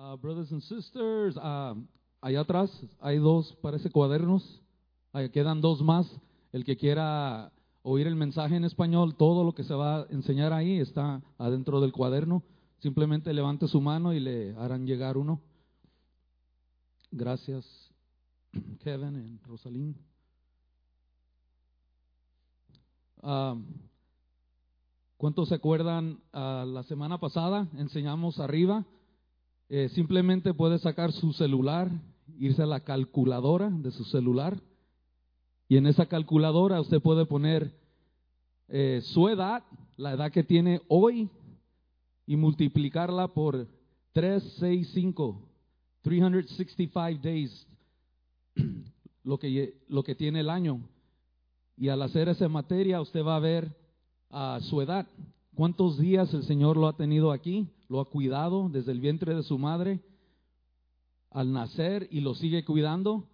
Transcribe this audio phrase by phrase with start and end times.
[0.00, 1.74] Uh, brothers and sisters, uh,
[2.22, 4.62] allá atrás hay dos, parece cuadernos.
[5.12, 6.06] Ahí quedan dos más.
[6.52, 10.54] El que quiera oír el mensaje en español, todo lo que se va a enseñar
[10.54, 12.42] ahí está adentro del cuaderno.
[12.78, 15.42] Simplemente levante su mano y le harán llegar uno.
[17.10, 17.66] Gracias,
[18.82, 19.98] Kevin y Rosalín.
[23.22, 23.54] Ah,
[25.18, 26.20] ¿Cuántos se acuerdan?
[26.32, 28.86] ah, la semana pasada enseñamos arriba.
[29.72, 31.88] Eh, simplemente puede sacar su celular,
[32.36, 34.60] irse a la calculadora de su celular.
[35.68, 37.72] Y en esa calculadora usted puede poner
[38.66, 39.62] eh, su edad,
[39.96, 41.30] la edad que tiene hoy,
[42.26, 43.68] y multiplicarla por
[44.12, 45.40] 365,
[46.02, 47.64] 365 days,
[49.22, 50.80] lo que, lo que tiene el año.
[51.76, 53.72] Y al hacer esa materia, usted va a ver
[54.30, 55.06] a su edad.
[55.54, 57.68] ¿Cuántos días el Señor lo ha tenido aquí?
[57.90, 60.00] Lo ha cuidado desde el vientre de su madre
[61.28, 63.28] al nacer y lo sigue cuidando.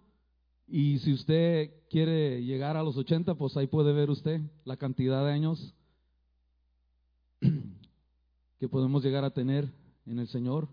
[0.67, 5.23] Y si usted quiere llegar a los 80, pues ahí puede ver usted la cantidad
[5.23, 5.75] de años
[8.59, 9.71] que podemos llegar a tener
[10.07, 10.67] en el Señor.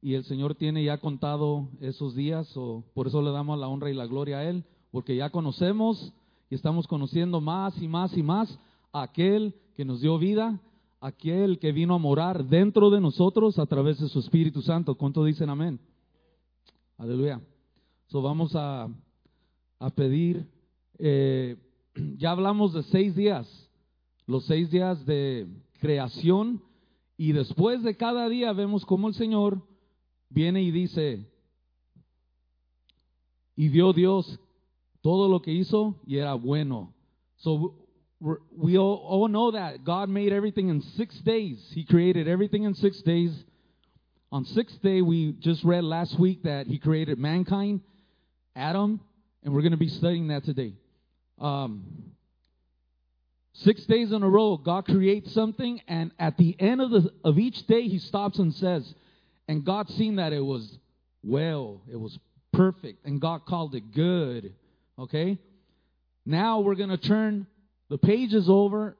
[0.00, 3.90] Y el Señor tiene ya contado esos días, o por eso le damos la honra
[3.90, 6.14] y la gloria a Él, porque ya conocemos
[6.48, 8.58] y estamos conociendo más y más y más
[8.92, 10.58] a aquel que nos dio vida,
[11.04, 14.94] aquel que vino a morar dentro de nosotros a través de su Espíritu Santo.
[14.94, 15.78] ¿Cuánto dicen amén?
[16.96, 17.42] Aleluya.
[18.06, 18.88] So vamos a,
[19.80, 20.48] a pedir,
[20.98, 21.58] eh,
[22.16, 23.46] ya hablamos de seis días,
[24.26, 25.46] los seis días de
[25.78, 26.62] creación,
[27.18, 29.60] y después de cada día vemos cómo el Señor
[30.30, 31.30] viene y dice,
[33.56, 34.40] y vio Dios
[35.02, 36.94] todo lo que hizo y era bueno.
[37.36, 37.83] So
[38.56, 41.58] we all, all know that God made everything in six days.
[41.74, 43.44] He created everything in six days.
[44.32, 47.82] On sixth day, we just read last week that He created mankind,
[48.56, 49.00] Adam,
[49.42, 50.72] and we're going to be studying that today.
[51.38, 51.84] Um,
[53.52, 57.38] six days in a row, God creates something, and at the end of the of
[57.38, 58.94] each day, He stops and says,
[59.48, 60.78] "And God seen that it was
[61.22, 62.18] well, it was
[62.52, 64.54] perfect, and God called it good."
[64.98, 65.38] Okay.
[66.26, 67.46] Now we're going to turn
[67.94, 68.96] the page is over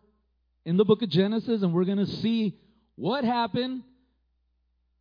[0.65, 2.57] in the book of Genesis, and we're going to see
[2.95, 3.83] what happened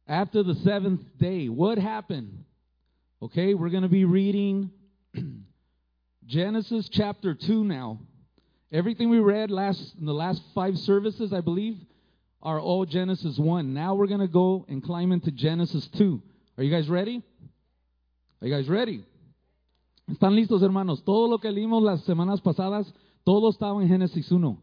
[0.08, 1.48] after the seventh day.
[1.48, 2.44] What happened?
[3.22, 4.72] Okay, we're going to be reading
[6.26, 8.00] Genesis chapter 2 now.
[8.72, 11.78] Everything we read last in the last five services, I believe,
[12.42, 13.76] are all Genesis 1.
[13.76, 16.20] Now we're going to go and climb into Genesis 2.
[16.58, 17.22] Are you guys ready?
[18.42, 19.06] Are you guys ready?
[20.12, 21.04] ¿Están listos, hermanos?
[21.06, 22.92] Todo lo que leímos las semanas pasadas,
[23.24, 24.58] todo estaba en Génesis 1.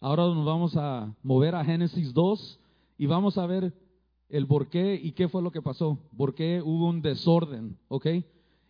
[0.00, 2.60] Ahora nos vamos a mover a Génesis 2
[2.98, 3.72] y vamos a ver
[4.28, 8.06] el por qué y qué fue lo que pasó, por qué hubo un desorden, ¿ok?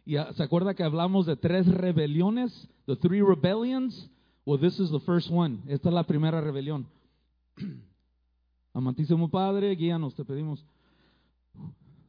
[0.06, 4.10] Y ah, se acuerda que hablamos de tres rebeliones, the three rebellions.
[4.44, 5.60] Well, this is the first one.
[5.66, 6.86] Esta es la primera rebelión.
[8.74, 10.64] Amantísimo Padre, guíanos, te pedimos.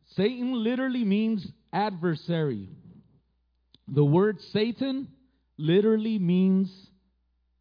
[0.08, 2.70] Satan literally means adversary.
[3.88, 5.08] The word Satan
[5.58, 6.92] literally means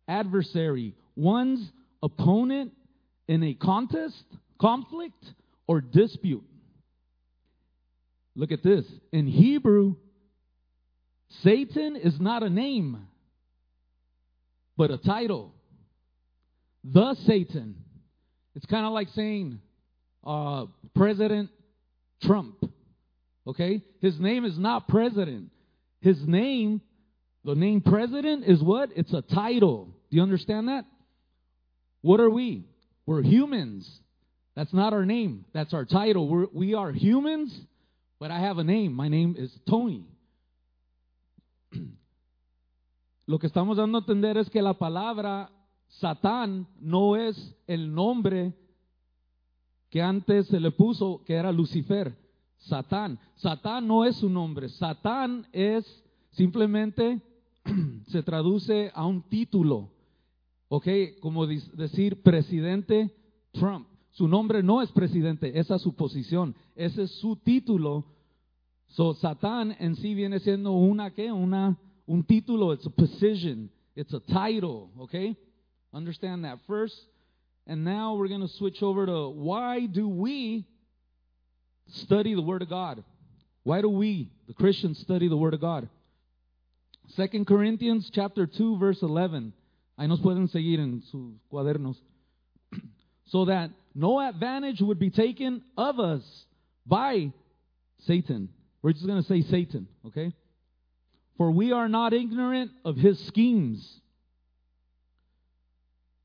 [0.09, 1.70] adversary, one's
[2.03, 2.72] opponent
[3.28, 4.25] in a contest,
[4.60, 5.25] conflict,
[5.66, 6.44] or dispute.
[8.37, 8.84] Look at this.
[9.12, 9.97] In Hebrew,
[11.43, 13.06] Satan is not a name,
[14.76, 15.53] but a title.
[16.82, 17.76] The Satan.
[18.54, 19.60] It's kind of like saying
[20.25, 21.50] uh, President
[22.22, 22.56] Trump.
[23.47, 23.82] Okay?
[24.00, 25.50] His name is not president.
[26.00, 26.81] His name,
[27.44, 28.91] the name president, is what?
[28.97, 29.87] It's a title.
[30.10, 30.84] Do you understand that?
[32.00, 32.65] What are we?
[33.06, 34.00] We're humans.
[34.55, 35.44] That's not our name.
[35.53, 36.28] That's our title.
[36.28, 37.55] We're, we are humans,
[38.19, 38.93] but I have a name.
[38.93, 40.06] My name is Tony.
[43.27, 45.50] Lo que estamos dando a entender es que la palabra
[46.00, 48.53] Satán no es el nombre
[49.91, 52.17] que antes se le puso, que era Lucifer.
[52.58, 53.19] Satán.
[53.37, 54.69] Satán no es su nombre.
[54.69, 55.85] Satán es
[56.32, 57.20] simplemente,
[58.08, 59.90] se traduce a un título.
[60.69, 60.87] ¿Ok?
[61.20, 63.14] Como decir presidente
[63.52, 63.88] Trump.
[64.11, 66.55] Su nombre no es presidente, esa es su posición.
[66.76, 68.05] Ese es su título.
[68.88, 71.32] So, Satán en sí viene siendo una, ¿qué?
[71.32, 71.76] Una,
[72.06, 72.72] un título.
[72.72, 73.70] It's a position.
[73.96, 74.90] It's a title.
[74.96, 75.14] ¿Ok?
[75.93, 76.94] Understand that first.
[77.66, 80.64] And now we're going to switch over to why do we
[81.88, 83.02] study the Word of God?
[83.64, 85.88] Why do we, the Christians, study the Word of God?
[87.08, 89.52] Second Corinthians chapter 2 verse 11.
[89.98, 91.96] Ahí nos pueden seguir en sus cuadernos.
[93.26, 96.22] so that no advantage would be taken of us
[96.86, 97.32] by
[98.06, 98.48] Satan.
[98.82, 100.32] We're just going to say Satan, okay?
[101.38, 104.00] For we are not ignorant of his schemes.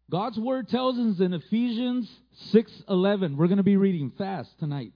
[0.09, 2.09] God's word tells us in Ephesians
[2.51, 3.37] 6:11.
[3.37, 4.93] We're going to be reading fast tonight.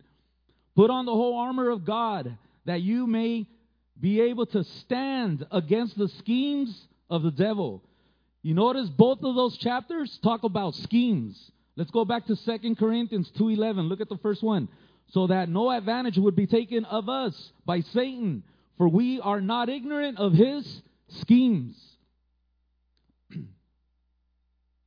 [0.75, 2.35] Put on the whole armor of God
[2.65, 3.47] that you may
[3.99, 7.83] be able to stand against the schemes of the devil.
[8.41, 11.51] You notice both of those chapters talk about schemes.
[11.75, 13.87] Let's go back to 2 Corinthians 2:11.
[13.87, 14.67] Look at the first one.
[15.07, 18.43] So that no advantage would be taken of us by Satan,
[18.77, 21.75] for we are not ignorant of his schemes.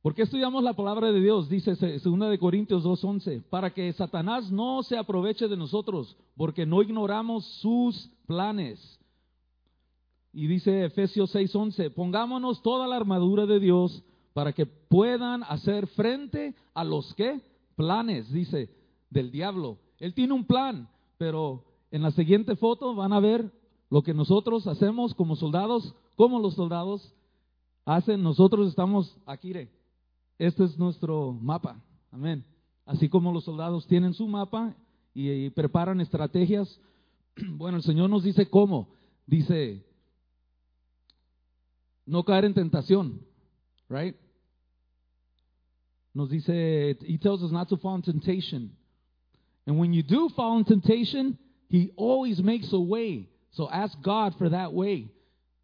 [0.01, 1.49] ¿Por qué estudiamos la palabra de Dios?
[1.49, 6.81] Dice 2 de Corintios 2:11, para que Satanás no se aproveche de nosotros, porque no
[6.81, 8.96] ignoramos sus planes.
[10.33, 14.03] Y dice Efesios 6:11, pongámonos toda la armadura de Dios
[14.33, 17.41] para que puedan hacer frente a los que
[17.75, 18.69] planes, dice,
[19.09, 19.79] del diablo.
[19.99, 23.51] Él tiene un plan, pero en la siguiente foto van a ver
[23.89, 27.13] lo que nosotros hacemos como soldados, como los soldados
[27.85, 28.21] hacen.
[28.21, 29.53] Nosotros estamos aquí,
[30.37, 31.81] este es nuestro mapa.
[32.11, 32.45] Amén.
[32.85, 34.75] Así como los soldados tienen su mapa
[35.13, 36.79] y, preparan estrategias.
[37.51, 38.89] Bueno, el Señor nos dice cómo.
[39.27, 39.85] Dice,
[42.07, 43.19] no caer en tentación,
[43.89, 44.15] right?
[46.13, 48.71] Nos dice, he tells us not to fall in temptation.
[49.67, 51.37] And when you do fall in temptation,
[51.69, 53.29] he always makes a way.
[53.51, 55.11] So ask God for that way.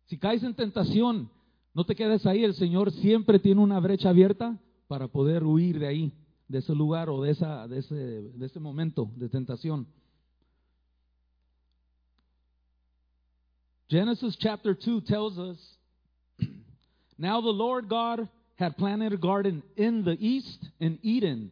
[0.09, 1.29] Si caes en tentación,
[1.73, 2.43] no te quedes ahí.
[2.43, 6.13] El Señor siempre tiene una brecha abierta para poder huir de ahí,
[6.47, 9.87] de ese lugar o de, esa, de, ese, de ese momento de tentación.
[13.87, 15.72] Genesis chapter 2 tells us
[17.17, 21.51] Now the Lord God had planted a garden in the east in Eden.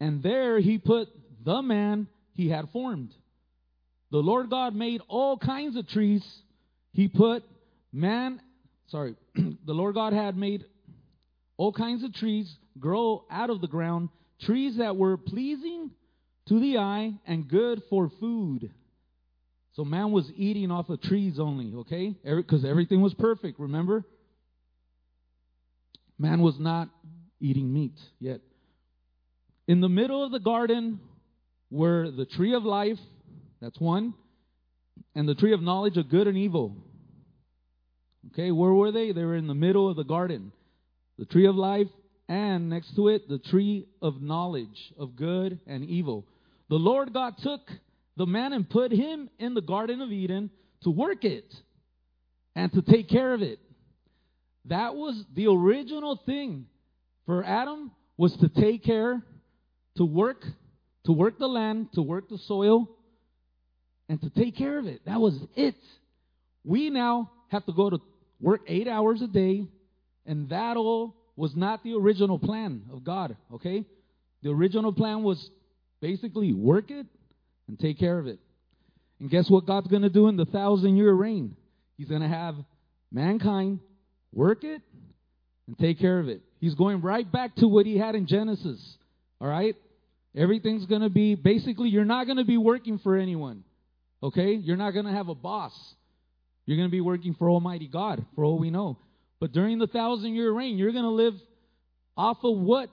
[0.00, 1.08] And there he put
[1.44, 3.14] the man he had formed.
[4.10, 6.24] The Lord God made all kinds of trees.
[6.92, 7.44] He put
[7.92, 8.40] man,
[8.88, 10.64] sorry, the Lord God had made
[11.56, 14.08] all kinds of trees grow out of the ground,
[14.40, 15.90] trees that were pleasing
[16.48, 18.70] to the eye and good for food.
[19.74, 22.14] So man was eating off of trees only, okay?
[22.24, 24.04] Because everything was perfect, remember?
[26.18, 26.88] Man was not
[27.40, 28.40] eating meat yet.
[29.66, 31.00] In the middle of the garden
[31.70, 32.98] were the tree of life,
[33.60, 34.14] that's one,
[35.14, 36.76] and the tree of knowledge of good and evil.
[38.32, 39.12] Okay, where were they?
[39.12, 40.52] They were in the middle of the garden
[41.18, 41.88] the tree of life,
[42.28, 46.26] and next to it, the tree of knowledge of good and evil.
[46.68, 47.60] The Lord God took
[48.16, 50.50] the man and put him in the Garden of Eden
[50.82, 51.52] to work it
[52.54, 53.58] and to take care of it.
[54.66, 56.66] That was the original thing
[57.26, 59.22] for Adam was to take care,
[59.96, 60.44] to work,
[61.04, 62.88] to work the land, to work the soil,
[64.08, 65.00] and to take care of it.
[65.06, 65.74] That was it.
[66.64, 68.00] We now have to go to
[68.40, 69.66] work eight hours a day
[70.26, 73.84] and that all was not the original plan of God, okay?
[74.42, 75.50] The original plan was
[76.00, 77.06] basically work it
[77.72, 78.38] and take care of it.
[79.18, 81.56] And guess what God's going to do in the thousand year reign?
[81.96, 82.54] He's going to have
[83.10, 83.80] mankind
[84.30, 84.82] work it
[85.66, 86.42] and take care of it.
[86.60, 88.78] He's going right back to what he had in Genesis,
[89.40, 89.74] all right?
[90.36, 93.64] Everything's going to be basically, you're not going to be working for anyone,
[94.22, 94.52] okay?
[94.52, 95.72] You're not going to have a boss.
[96.66, 98.98] You're going to be working for Almighty God, for all we know.
[99.40, 101.34] But during the thousand year reign, you're going to live
[102.18, 102.90] off of what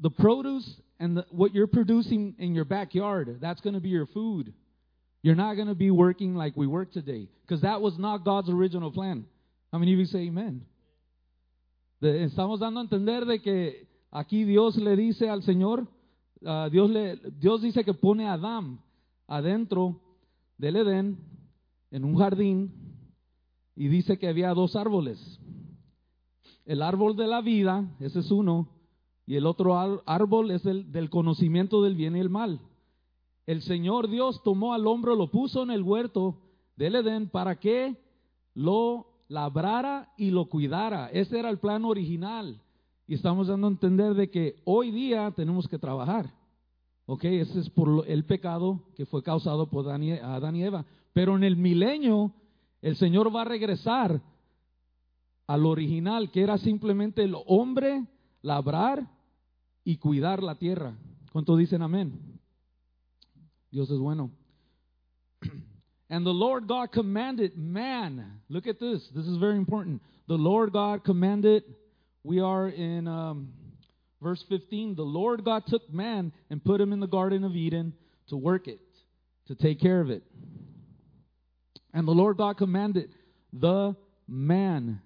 [0.00, 0.70] the produce
[1.02, 3.38] and the, what you're producing in your backyard.
[3.40, 4.52] That's going to be your food.
[5.20, 8.48] You're not going to be working like we work today because that was not God's
[8.48, 9.24] original plan.
[9.72, 10.64] How many of you say amen?
[12.00, 15.88] De, estamos dando a entender de que aquí Dios le dice al Señor,
[16.44, 18.78] uh, Dios, le, Dios dice que pone a Adán
[19.26, 20.00] adentro
[20.56, 21.18] del Edén
[21.90, 22.72] en un jardín
[23.74, 25.18] y dice que había dos árboles.
[26.64, 28.68] El árbol de la vida, ese es uno,
[29.26, 32.60] y el otro árbol es el del conocimiento del bien y el mal.
[33.46, 36.38] El Señor Dios tomó al hombro, lo puso en el huerto
[36.76, 37.96] del Edén para que
[38.54, 41.08] lo labrara y lo cuidara.
[41.08, 42.60] Ese era el plan original.
[43.06, 46.32] Y estamos dando a entender de que hoy día tenemos que trabajar.
[47.06, 50.84] Ok, ese es por el pecado que fue causado por Adán y Eva.
[51.12, 52.32] Pero en el milenio,
[52.80, 54.20] el Señor va a regresar
[55.46, 58.06] al original, que era simplemente el hombre
[58.40, 59.08] labrar
[59.84, 60.94] y cuidar la tierra.
[61.32, 62.38] ¿Cuántos dicen amén?
[63.70, 64.30] Dios es bueno.
[66.10, 68.40] And the Lord God commanded man.
[68.48, 69.08] Look at this.
[69.14, 70.02] This is very important.
[70.28, 71.64] The Lord God commanded.
[72.22, 73.52] We are in um,
[74.20, 74.94] verse 15.
[74.94, 77.94] The Lord God took man and put him in the Garden of Eden
[78.28, 78.80] to work it.
[79.48, 80.22] to take care of it.
[81.92, 83.10] And the Lord God commanded
[83.52, 83.94] the
[84.26, 85.00] man,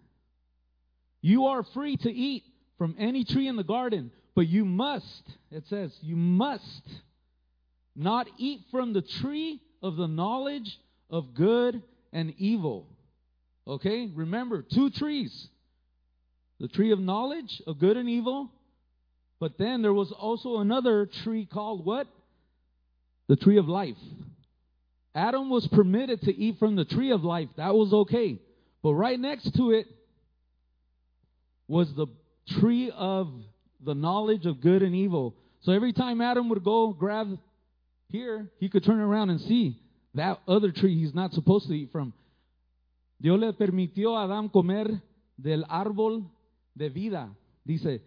[1.21, 2.45] You are free to eat
[2.79, 6.83] from any tree in the garden, but you must, it says, you must
[7.97, 10.79] not eat from the tree of the knowledge
[11.09, 12.87] of good and evil.
[13.67, 14.11] Okay?
[14.15, 15.49] Remember, two trees
[16.59, 18.51] the tree of knowledge of good and evil,
[19.39, 22.07] but then there was also another tree called what?
[23.29, 23.99] The tree of life.
[25.15, 27.49] Adam was permitted to eat from the tree of life.
[27.57, 28.39] That was okay.
[28.83, 29.87] But right next to it
[31.69, 32.07] was the
[32.59, 33.29] tree of
[33.85, 35.35] the knowledge of good and evil.
[35.63, 37.39] So every time Adam would go grab
[38.09, 39.81] here, he could turn around and see
[40.15, 42.13] that other tree he's not supposed to eat from.
[43.19, 45.03] Dios le permitió a Adán comer
[45.37, 46.31] del árbol
[46.75, 48.03] de vida, dice.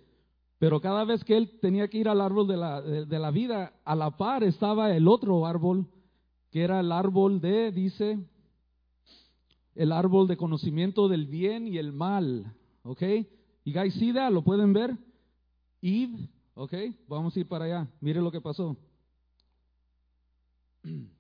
[0.60, 3.74] Pero cada vez que él tenía que ir al árbol de la, de, la vida,
[3.86, 5.88] a la par estaba el otro árbol,
[6.52, 8.20] que era el árbol de, dice,
[9.76, 12.54] el árbol de conocimiento del bien y el mal.
[12.84, 13.02] ¿Ok?
[13.64, 14.32] You guys see that?
[14.32, 14.98] ¿Lo pueden ver?
[15.82, 16.74] Eve, ¿ok?
[17.08, 17.88] Vamos a ir para allá.
[18.02, 18.76] Mire lo que pasó.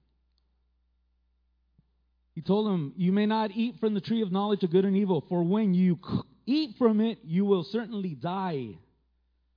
[2.36, 4.96] He told him, You may not eat from the tree of knowledge of good and
[4.96, 6.00] evil, for when you
[6.46, 8.78] eat from it, you will certainly die.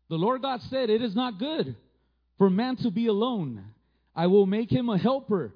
[0.09, 1.77] The Lord God said, It is not good
[2.39, 3.65] for man to be alone.
[4.15, 5.55] I will make him a helper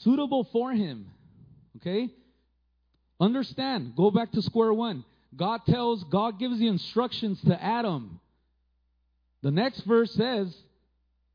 [0.00, 1.10] suitable for him.
[1.76, 2.10] Okay?
[3.20, 5.04] Understand, go back to square one.
[5.36, 8.20] God tells, God gives the instructions to Adam.
[9.42, 10.54] The next verse says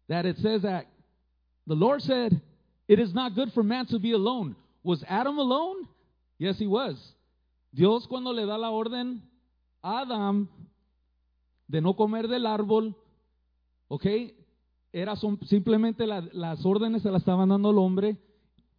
[0.09, 0.85] that it says that
[1.67, 2.41] the Lord said,
[2.87, 4.55] It is not good for man to be alone.
[4.83, 5.87] Was Adam alone?
[6.37, 6.97] Yes, he was.
[7.71, 9.21] Dios cuando le da la orden
[9.81, 10.47] a Adam
[11.67, 12.93] de no comer del árbol,
[13.87, 14.05] ¿ok?
[14.91, 18.17] Era simplemente la- las órdenes se las estaban dando al hombre.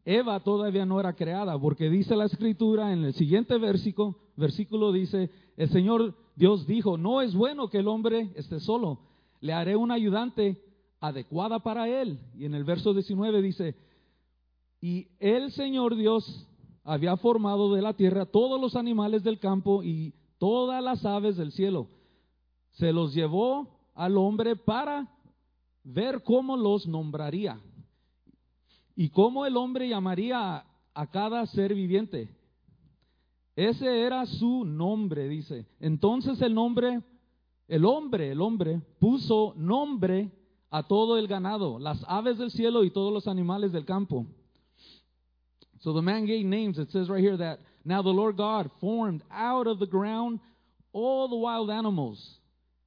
[0.05, 5.31] Eva todavía no era creada, porque dice la escritura en el siguiente versículo, versículo dice,
[5.57, 8.99] el Señor Dios dijo, no es bueno que el hombre esté solo,
[9.45, 10.59] le haré una ayudante
[11.01, 12.19] adecuada para él.
[12.35, 13.77] Y en el verso 19 dice,
[14.81, 16.49] y el Señor Dios
[16.83, 21.53] había formado de la tierra todos los animales del campo y todas las aves del
[21.53, 21.89] cielo.
[22.71, 25.11] Se los llevó al hombre para
[25.83, 27.61] ver cómo los nombraría
[28.97, 32.31] y cómo el hombre llamaría a cada ser viviente.
[33.57, 35.67] Ese era su nombre, dice.
[35.81, 37.03] Entonces el nombre,
[37.69, 40.31] el hombre, el hombre puso nombre
[40.71, 44.27] a todo el ganado, las aves del cielo y todos los animales del campo.
[45.81, 46.79] So the man gave names.
[46.79, 50.41] It says right here that now the Lord God formed out of the ground
[50.93, 52.39] all the wild animals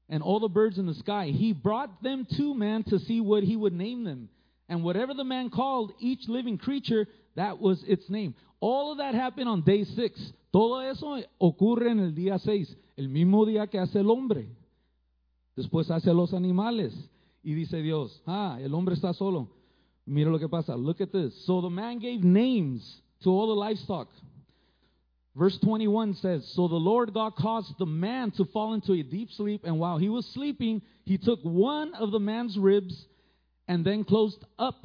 [0.09, 1.27] and all the birds in the sky.
[1.27, 4.29] He brought them to man to see what he would name them.
[4.67, 8.35] And whatever the man called each living creature, that was its name.
[8.59, 10.19] All of that happened on day six.
[10.51, 14.47] Todo eso ocurre en el día seis, el mismo día que hace el hombre.
[15.57, 16.93] Después hace a los animales.
[17.43, 19.49] Y dice Dios, ah, el hombre está solo.
[20.05, 20.75] Mira lo que pasa.
[20.75, 21.33] Look at this.
[21.45, 24.07] So the man gave names to all the livestock.
[25.35, 29.29] Verse 21 says, So the Lord God caused the man to fall into a deep
[29.31, 33.05] sleep, and while he was sleeping, he took one of the man's ribs
[33.67, 34.83] and then closed up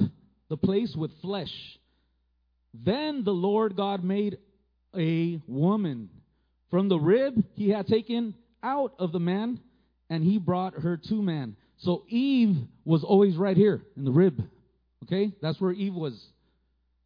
[0.50, 1.52] the place with flesh.
[2.74, 4.38] Then the Lord God made
[4.96, 6.10] a woman.
[6.70, 9.60] From the rib he had taken out of the man,
[10.12, 11.56] and he brought her to man.
[11.78, 12.54] So Eve
[12.84, 14.46] was always right here in the rib.
[15.04, 15.32] Okay?
[15.40, 16.22] That's where Eve was.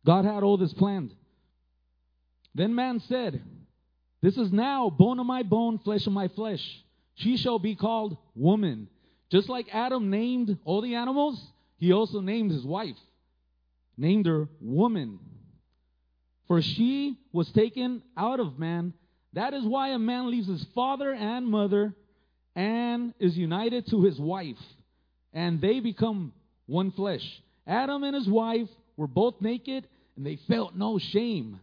[0.04, 1.14] God had all this planned.
[2.52, 3.44] Then man said,
[4.22, 6.60] This is now bone of my bone, flesh of my flesh.
[7.14, 8.88] She shall be called woman.
[9.30, 11.40] Just like Adam named all the animals,
[11.76, 12.98] he also named his wife,
[13.96, 15.20] named her woman.
[16.48, 18.94] For she was taken out of man.
[19.34, 21.94] That is why a man leaves his father and mother
[22.56, 24.56] and is united to his wife,
[25.32, 26.32] and they become
[26.66, 27.22] one flesh.
[27.66, 29.86] Adam and his wife were both naked,
[30.16, 31.60] and they felt no shame.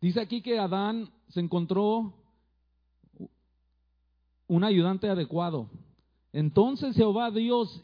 [0.00, 2.12] Dice aquí que Adán se encontró
[4.48, 5.68] un ayudante adecuado.
[6.32, 7.82] Entonces Jehová Dios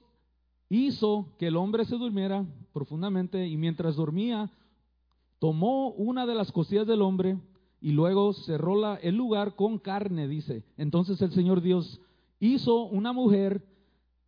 [0.70, 4.50] hizo que el hombre se durmiera profundamente y mientras dormía
[5.38, 7.38] tomó una de las costillas del hombre
[7.80, 10.64] y luego cerró la- el lugar con carne, dice.
[10.76, 12.00] Entonces el Señor Dios
[12.40, 13.64] hizo una mujer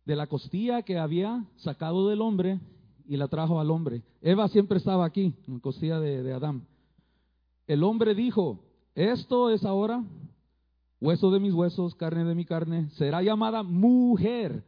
[0.05, 2.59] de la costilla que había sacado del hombre
[3.07, 4.03] y la trajo al hombre.
[4.21, 6.65] Eva siempre estaba aquí, en la costilla de, de Adán.
[7.67, 8.63] El hombre dijo,
[8.95, 10.03] esto es ahora
[10.99, 14.63] hueso de mis huesos, carne de mi carne, será llamada mujer.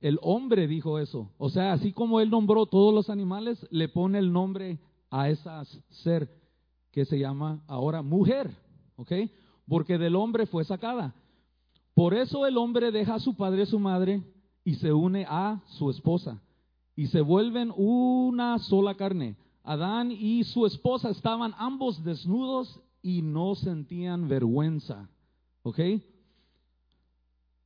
[0.00, 1.30] El hombre dijo eso.
[1.38, 4.78] O sea, así como él nombró todos los animales, le pone el nombre
[5.10, 6.37] a esa ser
[6.98, 8.50] que se llama ahora mujer.
[8.96, 9.12] ¿Ok?
[9.68, 11.14] Porque del hombre fue sacada.
[11.94, 14.20] Por eso el hombre deja a su padre y su madre
[14.64, 16.42] y se une a su esposa.
[16.96, 19.36] Y se vuelven una sola carne.
[19.62, 25.08] Adán y su esposa estaban ambos desnudos y no sentían vergüenza.
[25.62, 25.78] ¿Ok?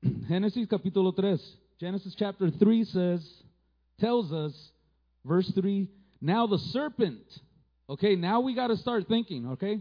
[0.29, 1.59] Génesis capítulo 3.
[1.79, 3.45] Genesis chapter 3 says,
[3.99, 4.53] tells us,
[5.25, 5.89] verse 3,
[6.21, 7.25] now the serpent.
[7.93, 9.79] Okay, now we got to start thinking, okay?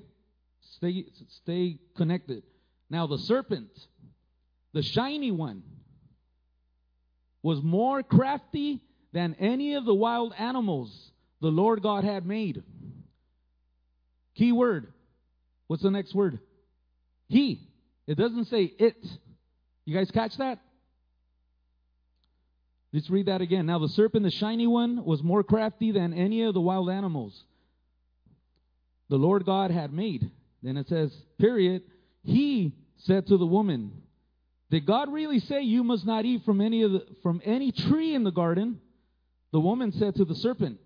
[0.75, 1.05] Stay,
[1.43, 2.43] stay connected.
[2.89, 3.69] Now the serpent,
[4.73, 5.63] the shiny one,
[7.41, 8.81] was more crafty
[9.13, 12.63] than any of the wild animals the Lord God had made.
[14.35, 14.91] Key word.
[15.67, 16.39] What's the next word?
[17.29, 17.69] He.
[18.07, 18.97] It doesn't say it.
[19.85, 20.59] You guys catch that?
[22.91, 23.67] Let's read that again.
[23.67, 27.41] Now the serpent, the shiny one, was more crafty than any of the wild animals
[29.11, 30.31] the Lord God had made.
[30.63, 31.83] Then it says, period.
[32.23, 33.91] He said to the woman,
[34.69, 38.15] Did God really say you must not eat from any of the, from any tree
[38.15, 38.79] in the garden?
[39.51, 40.79] The woman said to the serpent.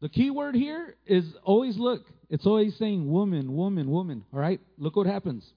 [0.00, 2.04] The key word here is always look.
[2.28, 4.24] It's always saying woman, woman, woman.
[4.34, 4.60] All right?
[4.76, 5.48] Look what happens.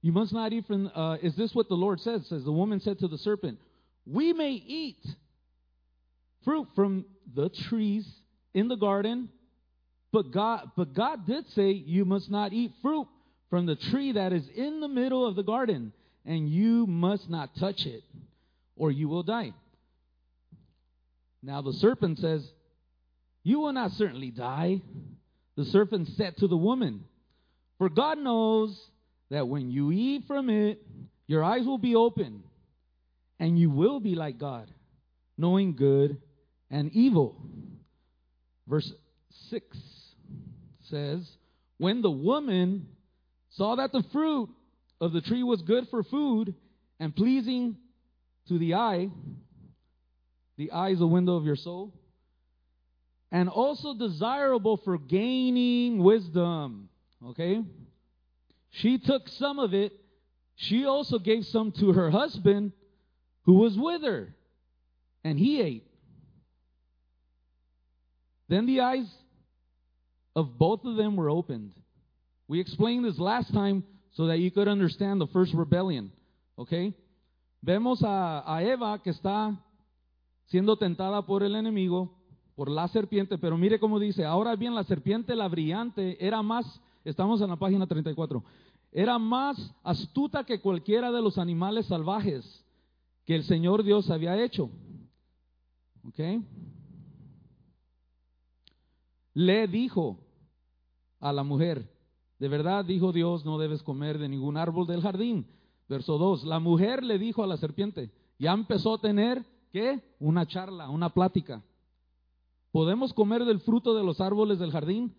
[0.00, 2.24] You must not eat from, uh, is this what the Lord says?
[2.28, 3.58] Says the woman said to the serpent,
[4.06, 5.04] We may eat
[6.44, 8.08] fruit from the trees
[8.54, 9.28] in the garden,
[10.12, 13.06] but God, but God did say you must not eat fruit
[13.48, 15.92] from the tree that is in the middle of the garden,
[16.24, 18.02] and you must not touch it,
[18.76, 19.52] or you will die.
[21.42, 22.46] Now the serpent says,
[23.42, 24.80] You will not certainly die.
[25.56, 27.04] The serpent said to the woman,
[27.78, 28.80] For God knows
[29.30, 30.80] that when you eat from it,
[31.26, 32.42] your eyes will be open,
[33.38, 34.70] and you will be like God,
[35.38, 36.18] knowing good
[36.70, 37.36] and evil.
[38.70, 38.92] Verse
[39.50, 39.76] 6
[40.88, 41.28] says,
[41.78, 42.86] When the woman
[43.50, 44.48] saw that the fruit
[45.00, 46.54] of the tree was good for food
[47.00, 47.76] and pleasing
[48.46, 49.08] to the eye,
[50.56, 51.92] the eye is a window of your soul,
[53.32, 56.88] and also desirable for gaining wisdom.
[57.26, 57.64] Okay?
[58.70, 59.92] She took some of it.
[60.54, 62.70] She also gave some to her husband
[63.46, 64.32] who was with her,
[65.24, 65.89] and he ate.
[68.50, 69.08] Then the eyes
[70.36, 71.72] of both of them were opened.
[72.48, 76.12] We explained this last time so that you could understand the first rebellion.
[76.58, 76.92] Okay?
[77.62, 79.56] Vemos a, a Eva que está
[80.50, 82.10] siendo tentada por el enemigo,
[82.54, 86.80] por la serpiente, pero mire cómo dice, ahora bien la serpiente, la brillante, era más
[87.04, 88.44] Estamos en la página 34.
[88.92, 92.64] Era más astuta que cualquiera de los animales salvajes
[93.24, 94.70] que el Señor Dios había hecho.
[96.06, 96.42] ¿Ok?
[99.34, 100.18] Le dijo
[101.20, 101.90] a la mujer,
[102.38, 105.46] de verdad dijo Dios, no debes comer de ningún árbol del jardín.
[105.88, 110.02] Verso 2, la mujer le dijo a la serpiente, ya empezó a tener, ¿qué?
[110.18, 111.62] Una charla, una plática.
[112.72, 115.14] ¿Podemos comer del fruto de los árboles del jardín?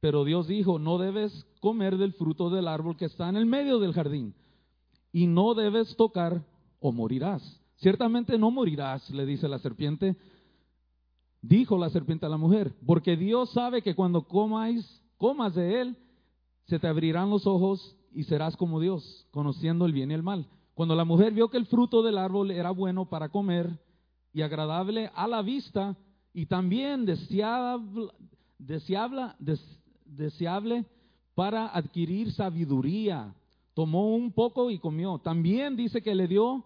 [0.00, 3.78] Pero Dios dijo, no debes comer del fruto del árbol que está en el medio
[3.78, 4.34] del jardín.
[5.12, 6.44] Y no debes tocar
[6.80, 7.60] o morirás.
[7.76, 10.16] Ciertamente no morirás, le dice la serpiente.
[11.48, 15.96] Dijo la serpiente a la mujer, porque Dios sabe que cuando comáis, comas de él,
[16.64, 20.48] se te abrirán los ojos y serás como Dios, conociendo el bien y el mal.
[20.74, 23.78] Cuando la mujer vio que el fruto del árbol era bueno para comer
[24.32, 25.96] y agradable a la vista
[26.34, 28.08] y también deseable,
[28.58, 29.28] deseable,
[30.04, 30.84] deseable
[31.36, 33.32] para adquirir sabiduría.
[33.72, 35.18] Tomó un poco y comió.
[35.18, 36.64] También dice que le dio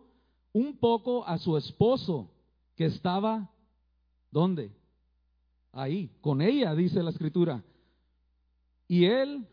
[0.54, 2.30] un poco a su esposo
[2.76, 3.50] que estaba,
[4.30, 4.70] ¿dónde?
[5.72, 7.62] Ahí, con ella, dice la escritura.
[8.88, 9.46] Y él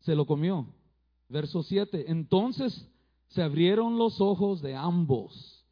[0.00, 0.66] se lo comió.
[1.28, 2.10] Verso 7.
[2.10, 2.88] Entonces
[3.28, 5.64] se abrieron los ojos de ambos.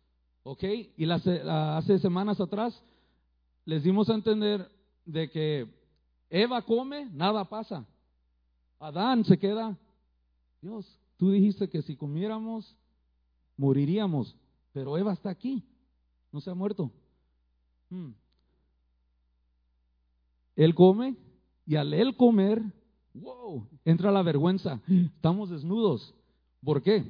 [0.42, 0.62] ¿Ok?
[0.96, 2.80] Y hace semanas atrás
[3.64, 4.70] les dimos a entender
[5.04, 5.66] de que
[6.30, 7.84] Eva come, nada pasa.
[8.78, 9.76] Adán se queda.
[10.60, 10.86] Dios,
[11.16, 12.76] tú dijiste que si comiéramos,
[13.56, 14.36] moriríamos.
[14.72, 15.64] Pero Eva está aquí.
[16.30, 16.92] No se ha muerto.
[17.90, 18.10] Hmm.
[20.56, 21.14] Él come
[21.66, 22.62] y al él comer,
[23.14, 24.80] wow, entra la vergüenza.
[24.88, 26.14] Estamos desnudos.
[26.64, 27.04] ¿Por qué?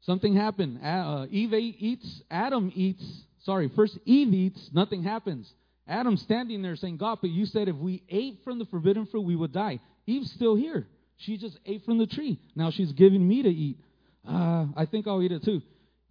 [0.00, 0.78] Something happened.
[0.82, 3.02] Uh, Eve eats, Adam eats,
[3.42, 5.52] sorry, first Eve eats, nothing happens.
[5.86, 9.22] Adam standing there saying, God, but you said if we ate from the forbidden fruit,
[9.22, 9.80] we would die.
[10.06, 10.86] Eve's still here.
[11.18, 12.38] She just ate from the tree.
[12.54, 13.78] Now she's giving me to eat.
[14.26, 15.62] Uh, I think I'll eat it too.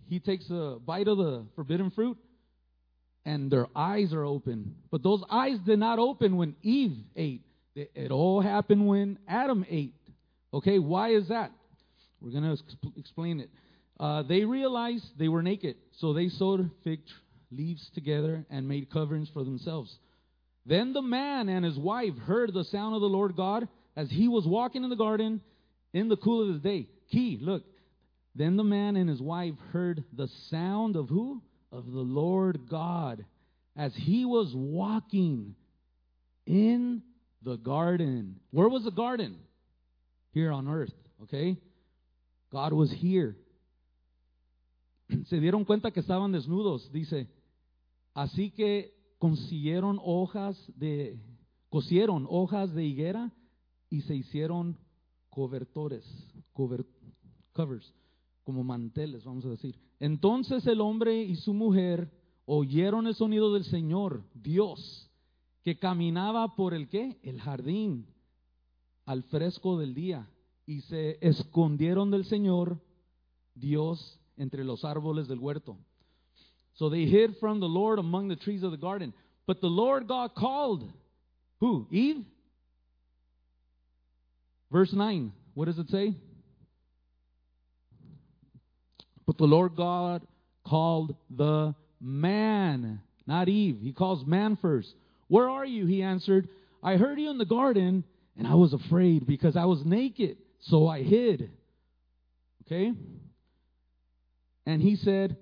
[0.08, 2.18] He takes a bite of the forbidden fruit,
[3.26, 4.76] and their eyes are open.
[4.92, 7.42] But those eyes did not open when Eve ate.
[7.76, 9.96] It all happened when Adam ate.
[10.54, 11.52] Okay, why is that?
[12.22, 12.64] We're going to
[12.98, 13.50] explain it.
[14.00, 17.00] Uh, they realized they were naked, so they sewed fig
[17.52, 19.96] leaves together and made coverings for themselves.
[20.66, 24.28] Then the man and his wife heard the sound of the Lord God as he
[24.28, 25.42] was walking in the garden
[25.94, 26.88] in the cool of the day.
[27.12, 27.64] Key, look.
[28.36, 31.42] Then the man and his wife heard the sound of who?
[31.72, 33.26] Of the Lord God
[33.76, 35.56] as he was walking
[36.46, 37.02] in
[37.42, 38.40] the garden.
[38.52, 39.38] Where was the garden?
[40.32, 40.94] Here on earth,
[41.24, 41.58] okay?
[42.52, 43.36] God was here.
[45.26, 47.28] Se dieron cuenta que estaban desnudos, dice.
[48.16, 51.20] Así que consiguieron hojas de,
[51.70, 53.32] cosieron hojas de higuera
[53.90, 54.78] y se hicieron
[55.30, 56.04] cobertores,
[56.54, 57.94] covers,
[58.44, 59.80] como manteles, vamos a decir.
[60.00, 62.12] Entonces el hombre y su mujer
[62.46, 65.10] oyeron el sonido del Señor, Dios,
[65.64, 67.20] que caminaba por el qué?
[67.24, 68.08] El jardín,
[69.06, 70.30] al fresco del día,
[70.66, 72.82] y se escondieron del Señor,
[73.56, 75.78] Dios, entre los árboles del huerto.
[76.74, 79.14] So they hid from the Lord among the trees of the garden.
[79.46, 80.84] But the Lord God called
[81.60, 81.88] who?
[81.92, 82.26] Eve?
[84.72, 85.32] Verse 9.
[85.54, 86.16] What does it say?
[89.38, 90.26] The Lord God
[90.66, 93.80] called the man, not Eve.
[93.82, 94.94] He calls man first.
[95.28, 95.86] Where are you?
[95.86, 96.50] He answered,
[96.82, 98.04] I heard you in the garden,
[98.38, 101.50] and I was afraid because I was naked, so I hid.
[102.66, 102.94] Okay?
[104.66, 105.38] And he said,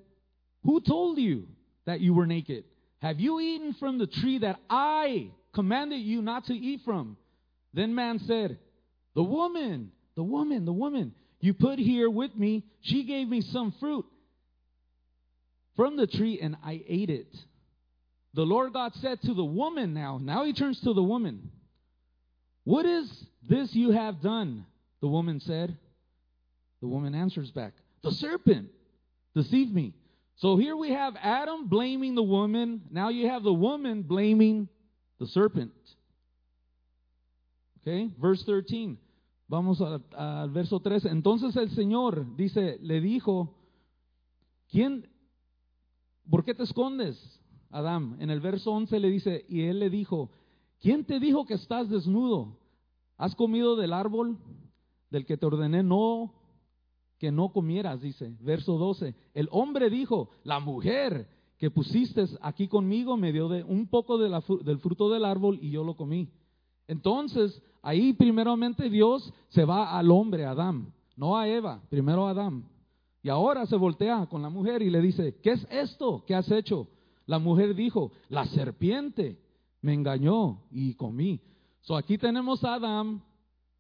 [0.64, 1.48] who told you
[1.86, 2.66] that you were naked?
[3.02, 7.18] Have you eaten from the tree that I commanded you not to eat from?
[7.74, 8.60] Then man said,
[9.16, 13.74] The woman, the woman, the woman you put here with me, she gave me some
[13.80, 14.06] fruit
[15.76, 17.36] from the tree and I ate it.
[18.34, 21.52] The Lord God said to the woman now, now he turns to the woman,
[22.64, 23.10] What is
[23.50, 24.66] this you have done?
[25.02, 25.78] The woman said.
[26.82, 27.74] The woman answers back,
[28.04, 28.70] The serpent
[29.36, 29.94] deceived me
[30.42, 32.82] so here we have Adam blaming the woman.
[32.90, 34.68] Now you have the woman blaming
[35.20, 35.72] the serpent.
[37.82, 38.98] Okay, verse 13.
[39.52, 41.10] Vamos al verso 13.
[41.10, 43.54] Entonces el Señor dice, le dijo,
[44.70, 45.10] ¿quién,
[46.30, 48.16] por qué te escondes, Adam?
[48.22, 50.32] En el verso 11 le dice, y él le dijo,
[50.80, 52.60] ¿quién te dijo que estás desnudo?
[53.18, 54.38] ¿Has comido del árbol
[55.10, 56.34] del que te ordené no
[57.18, 59.14] que no comieras, dice, verso 12.
[59.34, 64.30] El hombre dijo, la mujer que pusiste aquí conmigo me dio de un poco de
[64.30, 66.30] la, del fruto del árbol y yo lo comí.
[66.88, 72.66] Entonces, ahí primeramente Dios se va al hombre, Adán, no a Eva, primero a Adán.
[73.24, 76.50] Y ahora se voltea con la mujer y le dice, ¿qué es esto que has
[76.52, 76.88] hecho?
[77.26, 79.40] La mujer dijo, la serpiente
[79.82, 81.40] me engañó y comí.
[81.82, 83.24] So aquí tenemos a Adán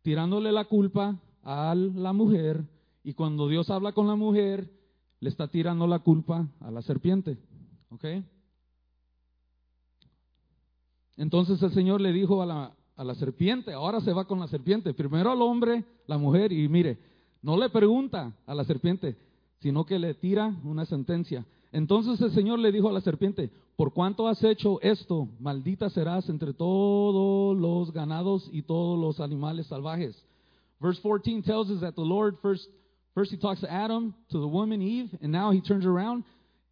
[0.03, 2.67] tirándole la culpa a la mujer
[3.03, 4.69] y cuando Dios habla con la mujer,
[5.19, 7.37] le está tirando la culpa a la serpiente.
[7.89, 8.05] ¿Ok?
[11.17, 14.47] Entonces el Señor le dijo a la, a la serpiente, ahora se va con la
[14.47, 16.97] serpiente, primero al hombre, la mujer, y mire,
[17.41, 19.17] no le pregunta a la serpiente,
[19.60, 21.45] sino que le tira una sentencia.
[21.71, 26.30] Entonces el Señor le dijo a la serpiente, por cuanto has hecho esto, maldita serás
[26.30, 30.21] entre todos los ganados y todos los animales salvajes.
[30.80, 32.67] Verse 14 tells us that the Lord first
[33.13, 36.23] First, he talks to Adam, to the woman Eve, and now he turns around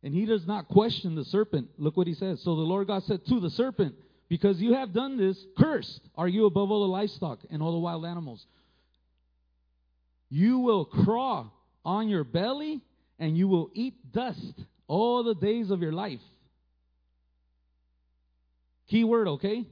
[0.02, 1.68] and he does not question the serpent.
[1.78, 2.40] Look what he says.
[2.44, 3.96] So the Lord God said to the serpent,
[4.30, 7.80] Because you have done this, cursed are you above all the livestock and all the
[7.80, 8.46] wild animals.
[10.30, 11.52] You will crawl
[11.84, 12.82] on your belly
[13.18, 14.54] and you will eat dust
[14.88, 16.22] all the days of your life.
[18.88, 19.66] Key word, okay?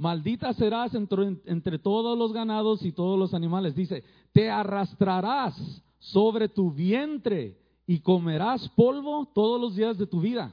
[0.00, 3.74] Maldita serás entre, entre todos los ganados y todos los animales.
[3.74, 4.02] Dice,
[4.32, 5.54] te arrastrarás
[5.98, 10.52] sobre tu vientre y comerás polvo todos los días de tu vida.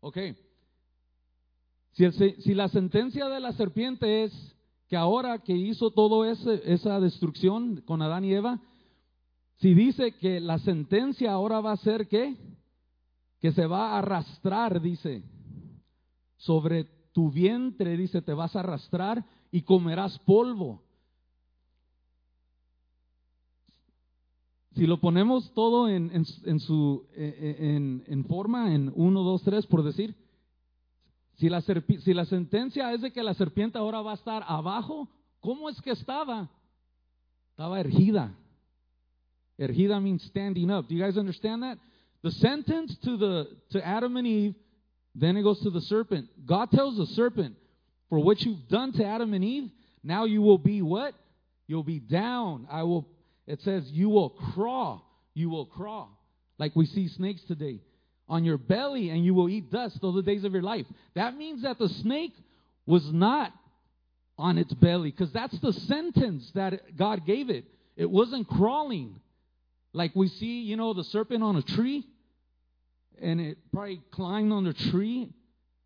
[0.00, 0.18] Ok.
[1.92, 4.56] Si, la sentencia de la serpiente es
[4.88, 8.60] que ahora que hizo toda esa destrucción con Adán y Eva,
[9.56, 12.36] si dice que la sentencia ahora va a ser que,
[13.40, 15.24] que se va a arrastrar, dice,
[16.36, 20.82] sobre tu vientre, dice, te vas a arrastrar y comerás polvo.
[24.76, 29.42] Si lo ponemos todo en, en, su, e, e, en, en, forma, en 1, 2,
[29.42, 30.14] 3, por decir,
[31.38, 35.08] si la, si la sentencia es de que la serpiente ahora va a estar abajo,
[35.40, 36.50] ¿cómo es que estaba
[37.58, 38.32] Estaba ergida.
[39.58, 40.88] Ergida means standing up.
[40.88, 41.76] Do you guys understand that?
[42.22, 44.54] The sentence to the to Adam and Eve,
[45.16, 46.28] then it goes to the serpent.
[46.46, 47.56] God tells the serpent,
[48.08, 49.70] for what you've done to Adam and Eve,
[50.04, 51.14] now you will be what?
[51.66, 52.68] You'll be down.
[52.70, 53.08] I will
[53.48, 55.04] it says you will crawl.
[55.34, 56.16] You will crawl.
[56.58, 57.80] Like we see snakes today.
[58.28, 60.86] On your belly and you will eat dust all the days of your life.
[61.14, 62.34] That means that the snake
[62.84, 63.52] was not
[64.38, 67.64] on its belly because that's the sentence that God gave it.
[67.96, 69.20] It wasn't crawling.
[69.92, 72.06] Like we see, you know, the serpent on a tree,
[73.20, 75.30] and it probably climbed on the tree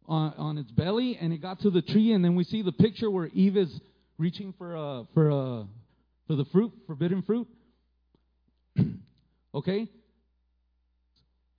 [0.06, 2.72] on, on its belly, and it got to the tree, and then we see the
[2.72, 3.80] picture where Eve is
[4.18, 5.66] reaching for a, for a,
[6.26, 7.48] for the fruit, forbidden fruit.
[9.54, 9.88] okay?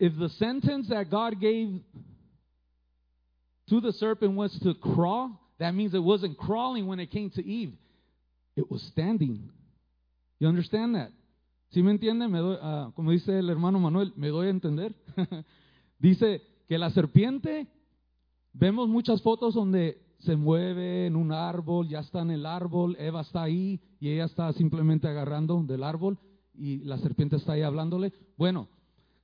[0.04, 1.80] If the sentence that God gave
[3.70, 7.42] to the serpent was to crawl, that means it wasn't crawling when it came to
[7.42, 7.72] Eve.
[8.58, 9.50] It was standing.
[10.40, 11.12] You understand that?
[11.74, 12.30] ¿Sí me entienden?
[12.32, 14.94] Me doy, uh, como dice el hermano Manuel, me doy a entender.
[16.00, 17.68] dice que la serpiente,
[18.52, 23.22] vemos muchas fotos donde se mueve en un árbol, ya está en el árbol, Eva
[23.22, 26.20] está ahí y ella está simplemente agarrando del árbol
[26.54, 28.12] y la serpiente está ahí hablándole.
[28.36, 28.68] Bueno,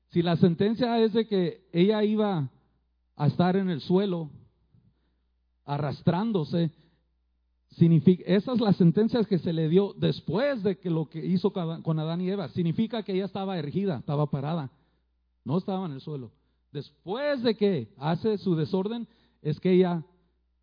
[0.09, 2.49] si la sentencia es de que ella iba
[3.15, 4.29] a estar en el suelo
[5.65, 6.71] arrastrándose,
[7.71, 11.99] Significa, esa es sentencia que se le dio después de que lo que hizo con
[11.99, 12.49] Adán y Eva.
[12.49, 14.71] Significa que ella estaba ergida, estaba parada,
[15.45, 16.31] no estaba en el suelo.
[16.71, 19.07] Después de que hace su desorden,
[19.41, 20.03] es que ella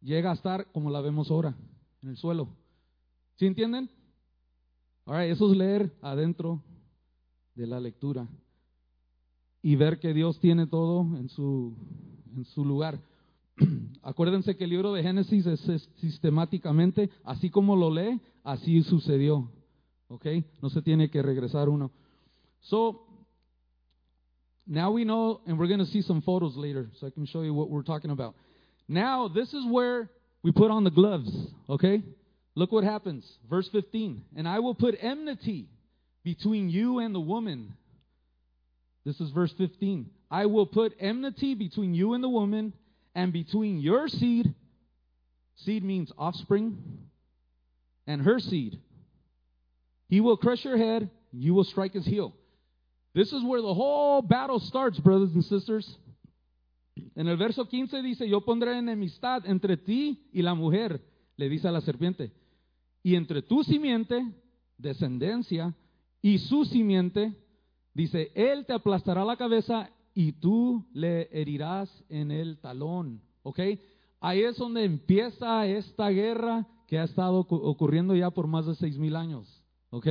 [0.01, 1.57] llega a estar como la vemos ahora,
[2.03, 2.49] en el suelo.
[3.37, 3.89] ¿Sí entienden?
[5.05, 6.63] Ahora, eso es leer adentro
[7.55, 8.29] de la lectura
[9.67, 11.77] y ver que Dios tiene todo en su,
[12.37, 13.01] en su lugar.
[14.03, 19.51] Acuérdense que el libro de Génesis es, sistemáticamente, así como lo lee, así sucedió.
[20.07, 20.25] ¿Ok?
[20.63, 21.91] No se tiene que regresar uno.
[22.61, 23.09] So,
[24.67, 27.43] now we know, and we're going to see some photos later, so I can show
[27.43, 28.37] you what we're talking about.
[28.87, 30.09] Now, this is where
[30.45, 31.29] we put on the gloves.
[31.69, 32.05] Okay?
[32.55, 33.25] Look what happens.
[33.51, 34.27] Verse 15.
[34.37, 35.67] And I will put enmity
[36.23, 37.73] between you and the woman.
[39.07, 40.11] This is verse 15.
[40.33, 42.73] I will put enmity between you and the woman
[43.15, 44.53] and between your seed,
[45.55, 46.77] seed means offspring,
[48.09, 48.81] and her seed.
[50.09, 52.35] He will crush your head, you will strike his heel.
[53.15, 55.89] This is where the whole battle starts, brothers and sisters.
[57.15, 61.01] En el verso 15 dice, yo pondré enemistad entre ti y la mujer,
[61.37, 62.33] le dice a la serpiente,
[63.05, 64.21] y entre tu simiente,
[64.77, 65.73] descendencia,
[66.21, 67.33] y su simiente,
[67.97, 73.23] dice, él te aplastará la cabeza y tú le herirás en el talón.
[73.43, 73.61] ¿Ok?
[74.21, 78.99] Ahí es donde empieza esta guerra que ha estado ocurriendo ya por más de seis
[78.99, 79.63] mil años.
[79.91, 80.07] ¿Ok?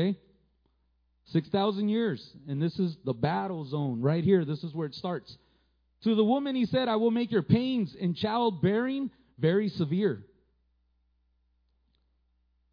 [1.32, 2.22] 6,000 years.
[2.48, 4.46] And this is the battle zone right here.
[4.46, 5.36] This is where it starts.
[6.04, 10.24] To the woman, he said, I will make your pains in childbearing very severe.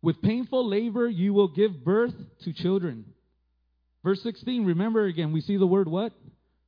[0.02, 3.06] With painful labor, you will give birth to children.
[4.04, 6.12] Verse 16, remember again, we see the word what?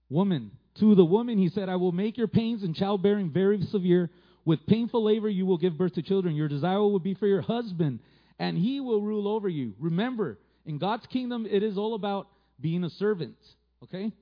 [0.09, 0.53] woman.
[0.81, 4.11] To the woman, he said, I will make your pains in childbearing very severe.
[4.45, 6.35] With painful labor, you will give birth to children.
[6.35, 8.01] Your desire will be for your husband,
[8.39, 9.75] and he will rule over you.
[9.79, 12.29] Remember, in God's kingdom, it is all about
[12.61, 13.37] being a servant.
[13.85, 14.13] Okay?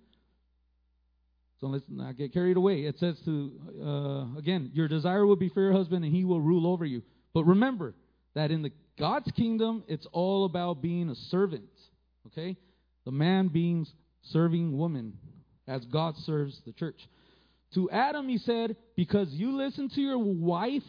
[1.61, 2.83] So let's not get carried away.
[2.83, 6.41] It says to, uh, again, your desire will be for your husband, and he will
[6.41, 7.03] rule over you.
[7.35, 7.95] But remember
[8.35, 11.71] that in the God's kingdom, it's all about being a servant.
[12.29, 12.57] Okay?
[13.05, 13.87] The man being
[14.31, 15.15] serving woman
[15.67, 16.99] as God serves the church.
[17.75, 20.83] To Adam, he said, Because you listened to your wife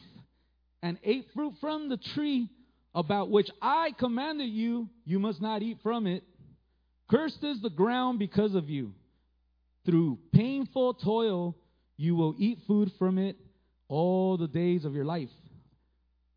[0.82, 2.50] and ate fruit from the tree
[2.94, 6.24] about which I commanded you, you must not eat from it.
[7.10, 8.94] Cursed is the ground because of you.
[9.86, 11.56] Through painful toil,
[11.98, 13.38] you will eat food from it
[13.88, 15.30] all the days of your life.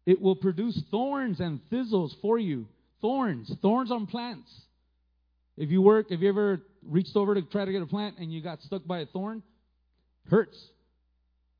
[0.04, 2.68] It will produce thorns and thistles for you.
[3.00, 4.50] Thorns, thorns on plants.
[5.56, 8.32] If you work, if you ever reached over to try to get a plant and
[8.32, 9.42] you got stuck by a thorn,
[10.28, 10.58] hurts.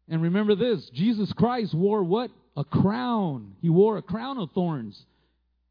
[0.08, 2.30] And remember this Jesus Christ wore what?
[2.56, 3.56] A crown.
[3.60, 5.00] He wore a crown of thorns,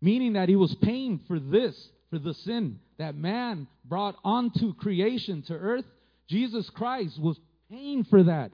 [0.01, 1.75] meaning that he was paying for this,
[2.09, 5.85] for the sin that man brought onto creation to earth.
[6.29, 8.51] Jesus Christ was paying for that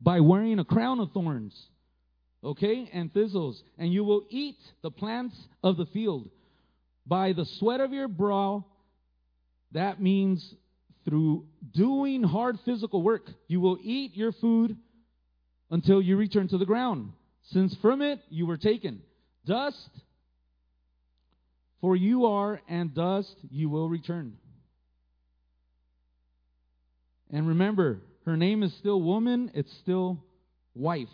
[0.00, 1.54] by wearing a crown of thorns,
[2.42, 3.62] okay, and thistles.
[3.78, 6.28] And you will eat the plants of the field.
[7.06, 8.64] By the sweat of your brow
[9.74, 10.54] that means
[11.04, 14.76] through doing hard physical work, you will eat your food
[15.70, 17.12] until you return to the ground,
[17.50, 19.02] since from it you were taken.
[19.44, 19.90] Dust,
[21.80, 24.38] For you are, and dust you will return.
[27.30, 30.24] And remember, her name is still woman, it's still
[30.74, 31.08] wife.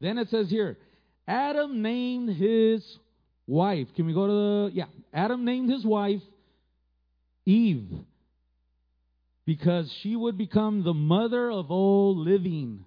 [0.00, 0.76] Then it says here,
[1.26, 2.84] Adam named his
[3.46, 3.88] wife.
[3.96, 6.22] Can we go to the, yeah, Adam named his wife
[7.44, 7.90] Eve
[9.44, 12.84] because she would become the mother of all living.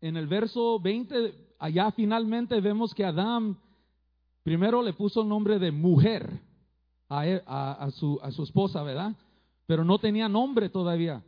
[0.00, 3.56] En el verso 20, allá finalmente vemos que Adán
[4.44, 6.40] primero le puso el nombre de mujer
[7.08, 9.16] a, a, a, su, a su esposa, ¿verdad?
[9.66, 11.24] Pero no tenía nombre todavía.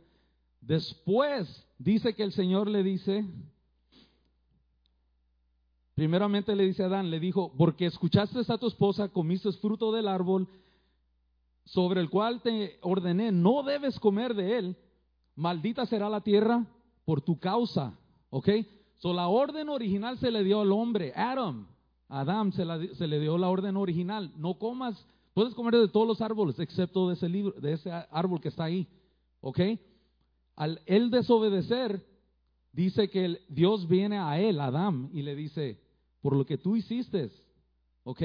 [0.61, 3.25] Después dice que el Señor le dice,
[6.01, 10.07] primeramente le dice a Adán, le dijo, porque escuchaste a tu esposa, comiste fruto del
[10.07, 10.47] árbol
[11.63, 14.77] sobre el cual te ordené, no debes comer de él,
[15.35, 16.65] maldita será la tierra
[17.05, 17.93] por tu causa.
[18.31, 18.49] ¿Ok?
[18.97, 21.67] So la orden original se le dio al hombre, Adam.
[22.09, 24.33] Adam se, le dio la orden original.
[24.37, 28.41] No comas, puedes comer de todos los árboles, excepto de ese, libro, de ese árbol
[28.41, 28.87] que está ahí.
[29.39, 29.59] ¿Ok?
[30.55, 32.03] Al él desobedecer,
[32.71, 35.90] dice que Dios viene a él, Adam, y le dice,
[36.21, 37.31] por lo que tú hiciste,
[38.03, 38.21] ¿ok?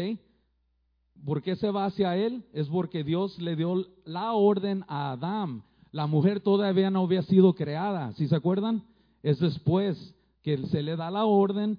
[1.24, 2.44] ¿Por qué se va hacia él?
[2.52, 5.62] Es porque Dios le dio la orden a Adán.
[5.92, 8.84] La mujer todavía no había sido creada, ¿sí se acuerdan?
[9.22, 11.78] Es después que se le da la orden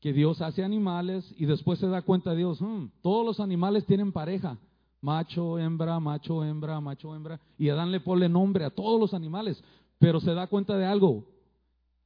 [0.00, 4.12] que Dios hace animales y después se da cuenta Dios, hmm, todos los animales tienen
[4.12, 4.58] pareja,
[5.00, 9.62] macho, hembra, macho, hembra, macho, hembra, y Adán le pone nombre a todos los animales,
[9.98, 11.24] pero se da cuenta de algo.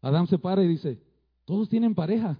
[0.00, 1.02] Adán se para y dice,
[1.44, 2.38] todos tienen pareja,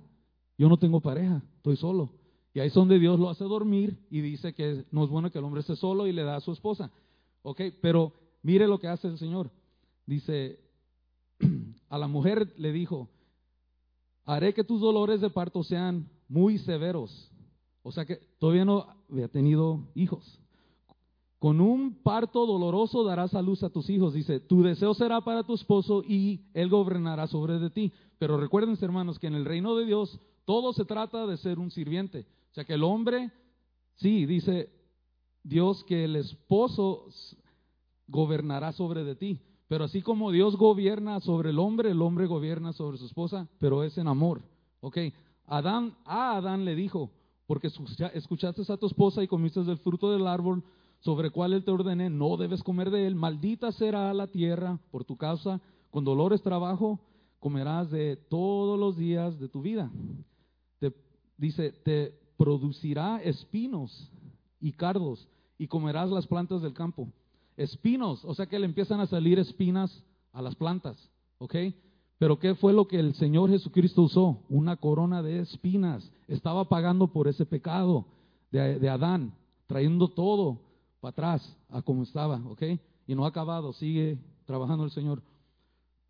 [0.59, 2.11] yo no tengo pareja, estoy solo.
[2.55, 5.39] Y ahí es donde Dios lo hace dormir y dice que no es bueno que
[5.39, 6.91] el hombre esté solo y le da a su esposa.
[7.43, 8.13] Ok, pero
[8.43, 9.51] mire lo que hace el Señor.
[10.07, 10.61] Dice,
[11.89, 13.09] a la mujer le dijo,
[14.25, 17.31] haré que tus dolores de parto sean muy severos.
[17.83, 20.39] O sea que todavía no había tenido hijos.
[21.39, 24.15] Con un parto doloroso darás a luz a tus hijos.
[24.15, 27.93] Dice, tu deseo será para tu esposo y él gobernará sobre de ti.
[28.19, 31.71] Pero recuerden, hermanos, que en el reino de Dios todo se trata de ser un
[31.71, 32.27] sirviente.
[32.51, 33.31] O sea que el hombre,
[33.97, 34.71] sí, dice
[35.43, 37.07] Dios que el esposo
[38.09, 39.41] gobernará sobre de ti.
[39.69, 43.85] Pero así como Dios gobierna sobre el hombre, el hombre gobierna sobre su esposa, pero
[43.85, 44.43] es en amor.
[44.81, 44.99] Ok,
[45.47, 47.11] Adán, a Adán le dijo,
[47.47, 50.63] porque escuchaste a tu esposa y comiste del fruto del árbol
[51.01, 54.79] sobre el cual él te ordené, no debes comer de él, maldita será la tierra
[54.91, 57.01] por tu causa, con dolores trabajo
[57.41, 59.91] comerás de todos los días de tu vida.
[61.37, 64.11] Dice, te producirá espinos
[64.61, 67.09] y cardos y comerás las plantas del campo.
[67.57, 71.55] Espinos, o sea que le empiezan a salir espinas a las plantas, ¿ok?
[72.19, 74.43] Pero ¿qué fue lo que el Señor Jesucristo usó?
[74.49, 76.11] Una corona de espinas.
[76.29, 78.07] Estaba pagando por ese pecado
[78.51, 79.35] de, de Adán,
[79.67, 80.61] trayendo todo
[81.01, 82.63] para atrás a como estaba, ¿ok?
[83.07, 85.23] Y no ha acabado, sigue trabajando el Señor.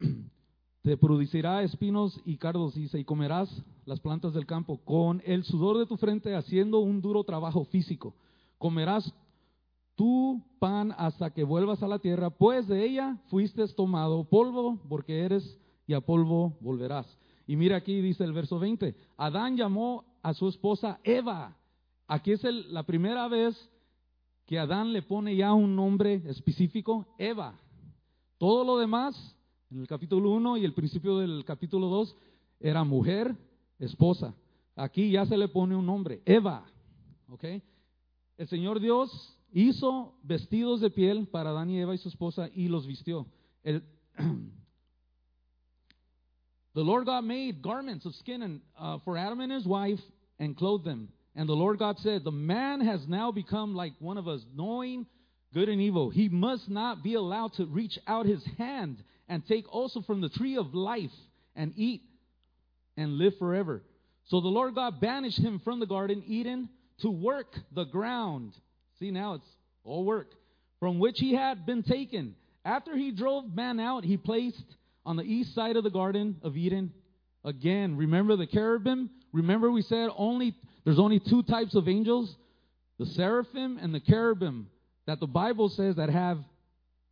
[0.82, 3.48] Te producirá espinos y cardos, dice, y comerás
[3.84, 8.16] las plantas del campo con el sudor de tu frente haciendo un duro trabajo físico.
[8.58, 9.14] Comerás
[9.94, 15.20] tu pan hasta que vuelvas a la tierra, pues de ella fuiste tomado polvo, porque
[15.20, 17.06] eres y a polvo volverás.
[17.46, 21.56] Y mira aquí dice el verso 20, Adán llamó a su esposa Eva.
[22.08, 23.70] Aquí es la primera vez
[24.46, 27.54] que Adán le pone ya un nombre específico, Eva.
[28.38, 29.36] Todo lo demás
[29.72, 32.14] en el capítulo 1 y el principio del capítulo 2
[32.60, 33.34] era mujer,
[33.78, 34.34] esposa.
[34.76, 36.66] Aquí ya se le pone un nombre, Eva.
[37.30, 37.44] ¿Ok?
[38.36, 39.10] El Señor Dios
[39.50, 43.26] hizo vestidos de piel para Adán y Eva y su esposa y los vistió.
[43.62, 43.82] El,
[46.74, 50.00] the Lord God made garments of skin and, uh, for Adam and his wife
[50.38, 51.08] and clothed them.
[51.34, 55.06] And the Lord God said, The man has now become like one of us, knowing
[55.54, 56.10] good and evil.
[56.10, 60.28] He must not be allowed to reach out his hand and take also from the
[60.28, 61.10] tree of life
[61.54, 62.02] and eat
[62.96, 63.82] and live forever.
[64.26, 66.68] So the Lord God banished him from the garden, Eden,
[67.00, 68.52] to work the ground.
[68.98, 69.48] See, now it's
[69.84, 70.32] all work.
[70.80, 72.34] From which he had been taken.
[72.64, 74.64] After he drove man out, he placed
[75.04, 76.92] on the east side of the garden of Eden.
[77.44, 79.10] Again, remember the cherubim?
[79.32, 82.34] Remember we said only there's only two types of angels,
[82.98, 84.68] the seraphim and the cherubim
[85.06, 86.38] that the Bible says that have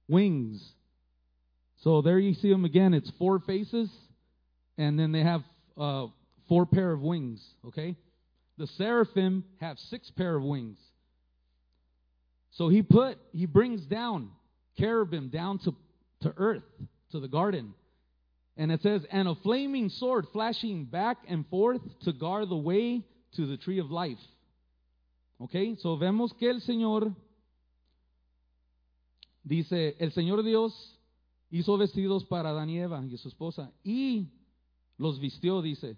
[0.08, 0.72] wings.
[1.80, 2.92] So there you see them again.
[2.92, 3.90] It's four faces,
[4.76, 5.42] and then they have
[5.78, 6.06] uh,
[6.48, 7.42] four pair of wings.
[7.66, 7.96] Okay,
[8.58, 10.78] the seraphim have six pair of wings.
[12.52, 14.30] So he put he brings down
[14.78, 15.74] cherubim down to
[16.22, 16.64] to earth
[17.12, 17.72] to the garden,
[18.58, 23.02] and it says, and a flaming sword flashing back and forth to guard the way
[23.36, 24.18] to the tree of life.
[25.40, 27.16] Okay, so vemos que el Señor
[29.48, 30.74] dice, el Señor Dios
[31.50, 34.28] hizo vestidos para Adán y Eva y su esposa y
[34.96, 35.96] los vistió, dice.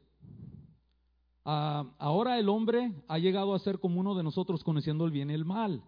[1.44, 5.30] Ah, ahora el hombre ha llegado a ser como uno de nosotros conociendo el bien
[5.30, 5.82] y el mal.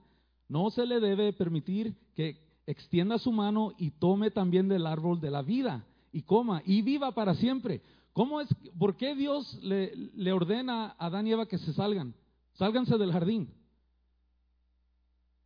[0.48, 5.30] No se le debe permitir que extienda su mano y tome también del árbol de
[5.30, 7.82] la vida y coma y viva para siempre.
[8.12, 8.48] ¿Cómo es,
[8.78, 12.14] ¿Por qué Dios le, ordena a Adán y Eva que se salgan?
[12.54, 13.52] Sálganse del jardín.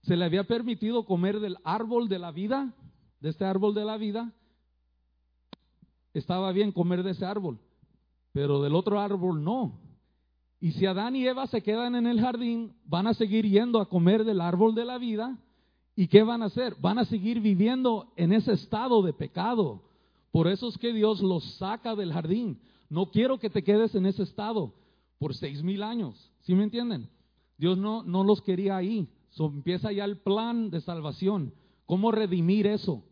[0.02, 2.74] ¿Se le había permitido comer del árbol de la vida?
[3.20, 4.32] De este árbol de la vida.
[6.14, 7.58] Estaba bien comer de ese árbol,
[8.32, 9.78] pero del otro árbol no.
[10.60, 13.88] Y si Adán y Eva se quedan en el jardín, van a seguir yendo a
[13.88, 15.38] comer del árbol de la vida.
[15.94, 16.74] ¿Y qué van a hacer?
[16.80, 19.82] Van a seguir viviendo en ese estado de pecado.
[20.30, 22.60] Por eso es que Dios los saca del jardín.
[22.88, 24.74] No quiero que te quedes en ese estado
[25.18, 26.32] por seis mil años.
[26.42, 27.08] ¿Sí me entienden?
[27.56, 29.08] Dios no, no los quería ahí.
[29.30, 31.52] So, empieza ya el plan de salvación.
[31.86, 33.04] ¿Cómo redimir eso?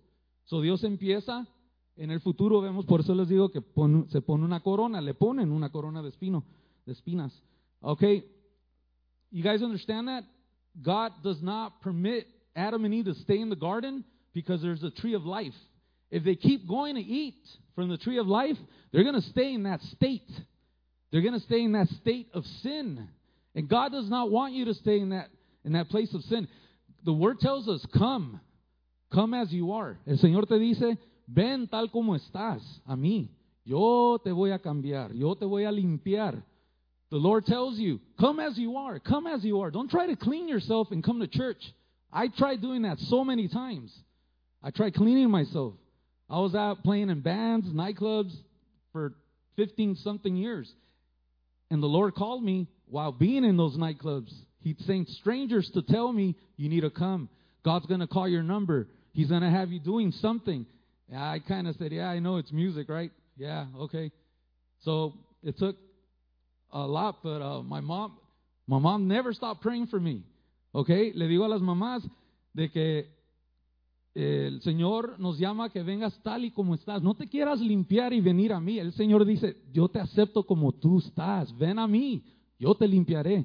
[0.46, 1.46] So, Dios empieza,
[1.96, 3.60] en el futuro vemos, por eso les digo que
[4.08, 6.44] se pone una corona, le ponen una corona de espino
[6.86, 7.32] de espinas.
[7.82, 8.24] Okay,
[9.30, 10.24] you guys understand that?
[10.82, 14.90] God does not permit Adam and Eve to stay in the garden because there's a
[14.90, 15.54] tree of life.
[16.10, 17.34] If they keep going to eat
[17.74, 18.56] from the tree of life,
[18.92, 20.30] they're going to stay in that state.
[21.10, 23.08] They're going to stay in that state of sin.
[23.54, 25.28] And God does not want you to stay in that
[25.64, 26.46] in that place of sin.
[27.04, 28.40] The word tells us, "Come.
[29.12, 33.30] Come as you are." El Señor te dice, "Ven tal como estás a mí.
[33.64, 35.14] Yo te voy a cambiar.
[35.14, 36.42] Yo te voy a limpiar."
[37.10, 39.70] The Lord tells you, come as you are, come as you are.
[39.70, 41.62] Don't try to clean yourself and come to church.
[42.12, 43.92] I tried doing that so many times.
[44.62, 45.74] I tried cleaning myself.
[46.28, 48.34] I was out playing in bands, nightclubs
[48.92, 49.14] for
[49.54, 50.72] 15 something years.
[51.70, 54.32] And the Lord called me while being in those nightclubs.
[54.60, 57.28] He sent strangers to tell me, you need to come.
[57.66, 58.86] God's going to call your number.
[59.12, 60.66] He's going to have you doing something.
[61.12, 63.10] I kind of said, yeah, I know it's music, right?
[63.36, 64.12] Yeah, okay.
[64.82, 65.76] So it took
[66.72, 68.18] a lot, but uh, my mom,
[68.68, 70.22] my mom never stopped praying for me.
[70.72, 72.08] Okay, le digo a las mamás
[72.54, 73.08] de que
[74.14, 77.02] el Señor nos llama que vengas tal y como estás.
[77.02, 78.78] No te quieras limpiar y venir a mí.
[78.78, 81.56] El Señor dice, yo te acepto como tú estás.
[81.58, 82.22] Ven a mí,
[82.60, 83.44] yo te limpiaré.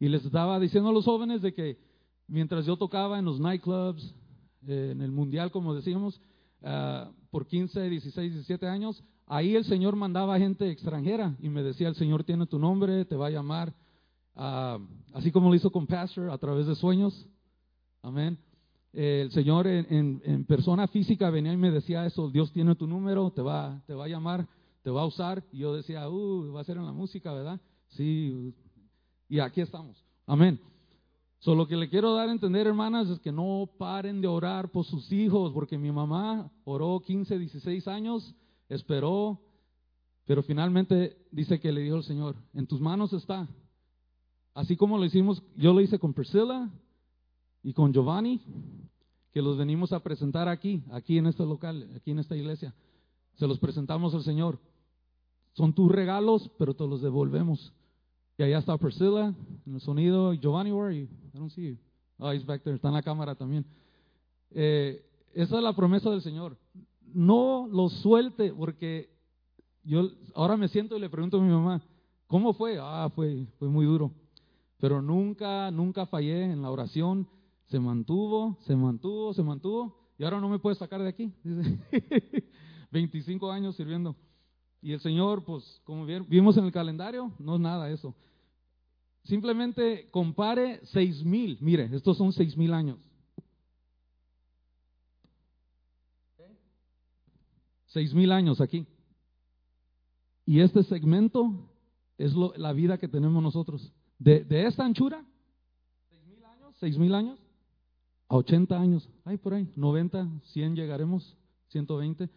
[0.00, 1.87] Y les estaba diciendo a los jóvenes de que
[2.28, 4.14] mientras yo tocaba en los nightclubs,
[4.66, 6.20] eh, en el mundial, como decíamos,
[6.62, 11.88] uh, por 15, 16, 17 años, Ahí el Señor mandaba gente extranjera y me decía,
[11.88, 13.74] el Señor tiene tu nombre, te va a llamar,
[14.34, 17.26] uh, así como lo hizo con Pastor a través de sueños.
[18.02, 18.38] Amén.
[18.94, 23.30] Eh, el Señor en, persona física venía y me decía eso, Dios tiene tu número,
[23.30, 24.48] te va, te va a llamar,
[24.82, 25.44] te va a usar.
[25.52, 27.60] Y yo decía, uh, va a ser en la música, ¿verdad?
[27.88, 28.54] Sí,
[29.28, 30.02] y aquí estamos.
[30.26, 30.58] Amén.
[31.40, 34.70] Solo lo que le quiero dar a entender, hermanas, es que no paren de orar
[34.70, 38.34] por sus hijos, porque mi mamá oró 15, 16 años
[38.68, 39.40] esperó,
[40.24, 43.48] pero finalmente dice que le dijo el Señor, en tus manos está.
[44.52, 46.68] Así como lo hicimos, yo lo hice con Priscilla
[47.62, 48.40] y con Giovanni,
[49.32, 52.74] que los venimos a presentar aquí, aquí en este local, aquí en esta iglesia.
[53.36, 54.58] Se los presentamos al Señor.
[55.52, 57.72] Son tus regalos, pero te los devolvemos.
[58.38, 59.34] Y allá está Priscilla
[59.66, 60.32] en el sonido.
[60.32, 61.08] Giovanni, where are you?
[61.34, 61.76] I don't see you.
[62.18, 62.76] Oh, he's back there.
[62.76, 63.66] Está en la cámara también.
[64.50, 66.56] Eh, esa es la promesa del Señor
[67.14, 69.10] no lo suelte, porque
[69.84, 71.82] yo ahora me siento y le pregunto a mi mamá,
[72.26, 72.78] ¿cómo fue?
[72.80, 74.12] Ah, fue, fue muy duro.
[74.78, 77.28] Pero nunca, nunca fallé en la oración.
[77.66, 80.12] Se mantuvo, se mantuvo, se mantuvo.
[80.18, 81.32] Y ahora no me puede sacar de aquí.
[82.92, 84.14] 25 años sirviendo.
[84.80, 88.14] Y el Señor, pues, como vimos en el calendario, no es nada eso.
[89.24, 91.58] Simplemente compare seis mil.
[91.60, 92.98] Mire, estos son seis mil años.
[97.88, 98.86] seis mil años aquí.
[100.46, 101.68] Y este segmento
[102.16, 103.92] es la vida que tenemos nosotros.
[104.18, 105.24] De, esta anchura,
[106.08, 107.38] seis mil años, seis mil años,
[108.28, 111.36] a 80 años, hay por ahí, 90, 100 llegaremos,
[111.68, 112.28] 120,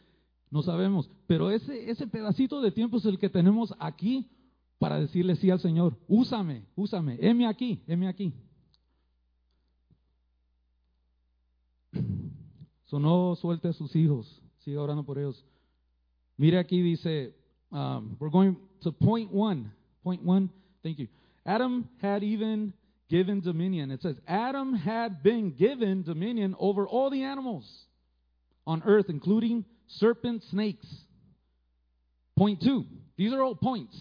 [0.52, 1.10] no sabemos.
[1.26, 4.30] Pero ese, ese pedacito de tiempo es el que tenemos aquí
[4.78, 5.98] para decirle sí al Señor.
[6.08, 8.34] Úsame, úsame, heme aquí, heme aquí.
[12.86, 14.44] Sonó suelte a sus hijos.
[14.60, 15.44] Siga orando por ellos.
[16.38, 17.34] Mire aquí dice,
[17.72, 19.72] um, we're going to point one.
[20.04, 20.50] Point one,
[20.84, 21.08] thank you.
[21.46, 22.74] Adam had even
[23.10, 23.92] given dominion.
[23.92, 27.66] It says, Adam had been given dominion over all the animals
[28.66, 29.66] on earth, including
[30.00, 30.88] serpents, snakes.
[32.38, 32.86] Point two.
[33.18, 33.96] These are all points.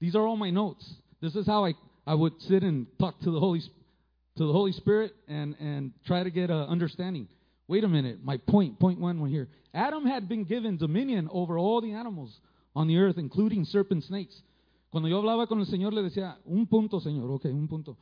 [0.00, 0.84] These are all my notes.
[1.20, 1.74] This is how I,
[2.06, 6.22] I would sit and talk to the Holy to the Holy Spirit and and try
[6.22, 7.28] to get a understanding.
[7.68, 9.48] Wait a minute, my point, point one one here.
[9.74, 12.40] Adam had been given dominion over all the animals
[12.74, 14.42] on the earth, including serpent snakes.
[14.90, 17.98] Cuando yo hablaba con el Señor le decía, un punto, Señor, ok, un punto.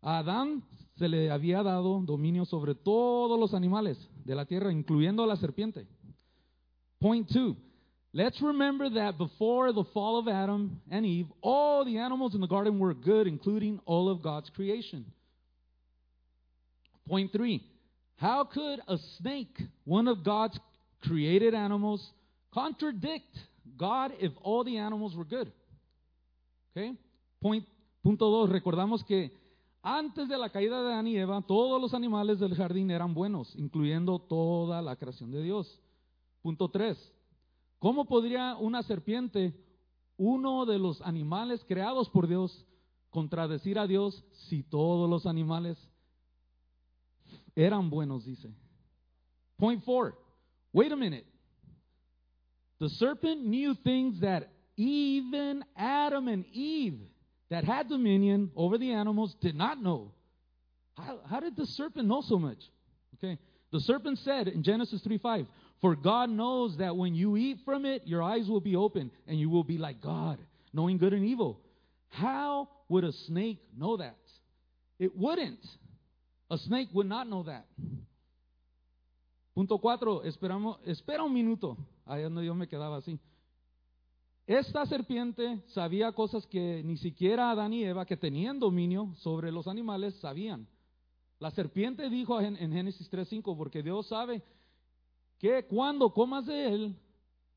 [0.00, 0.64] A Adán
[0.96, 5.36] se le había dado dominio sobre todos los animales de la tierra, incluyendo a la
[5.36, 5.86] serpiente.
[7.02, 7.56] Point two.
[8.14, 12.46] Let's remember that before the fall of Adam and Eve, all the animals in the
[12.46, 15.04] garden were good, including all of God's creation.
[17.08, 17.60] Point three.
[18.16, 20.56] How could a snake, one of God's
[21.02, 22.06] created animals,
[22.54, 23.36] contradict
[23.76, 25.50] God if all the animals were good?
[26.70, 26.92] Okay?
[27.40, 27.64] Point,
[28.04, 28.48] punto dos.
[28.48, 29.32] Recordamos que
[29.82, 33.52] antes de la caída de Adán y Eva, todos los animales del jardín eran buenos,
[33.56, 35.80] incluyendo toda la creación de Dios.
[36.42, 37.12] Punto tres.
[37.78, 39.54] ¿Cómo podría una serpiente,
[40.16, 42.66] uno de los animales creados por Dios,
[43.10, 45.78] contradecir a Dios si todos los animales
[47.54, 48.54] eran buenos, dice?
[49.56, 50.18] Point four.
[50.72, 51.26] Wait a minute.
[52.78, 57.00] The serpent knew things that even Adam and Eve,
[57.50, 60.12] that had dominion over the animals, did not know.
[60.96, 62.58] How, how did the serpent know so much?
[63.16, 63.38] Okay.
[63.70, 65.46] The serpent said in Genesis 3 5,
[65.82, 69.38] For God knows that when you eat from it, your eyes will be open and
[69.38, 70.38] you will be like God,
[70.72, 71.60] knowing good and evil.
[72.08, 74.16] How would a snake know that?
[75.00, 75.58] It wouldn't.
[76.48, 77.66] A snake would not know that.
[79.54, 81.76] Punto cuatro, esperamos, espera un minuto.
[82.06, 83.18] Ahí donde yo me quedaba así.
[84.46, 89.66] Esta serpiente sabía cosas que ni siquiera Adán y Eva, que tenían dominio sobre los
[89.66, 90.68] animales, sabían.
[91.40, 94.42] La serpiente dijo en, en Génesis 3.5, porque Dios sabe
[95.42, 96.96] que cuando comas de él,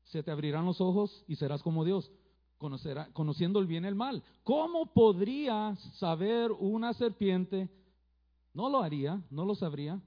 [0.02, 2.10] se te abrirán los ojos y serás como Dios,
[2.58, 4.24] conocerá, conociendo el bien y el mal.
[4.42, 7.70] ¿Cómo podría saber una serpiente?
[8.52, 10.02] No lo haría, no lo sabría.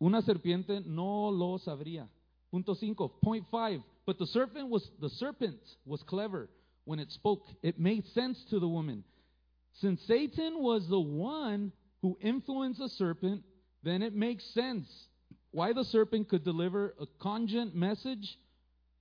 [0.00, 2.10] Una serpiente no lo sabría.
[2.50, 3.84] Punto 5, point 5.
[4.04, 6.50] But the serpent was the serpent was clever
[6.84, 7.46] when it spoke.
[7.62, 9.04] It made sense to the woman.
[9.74, 11.70] Since Satan was the one
[12.00, 13.44] who influenced the serpent,
[13.84, 14.88] then it makes sense
[15.52, 18.38] why the serpent could deliver a cogent message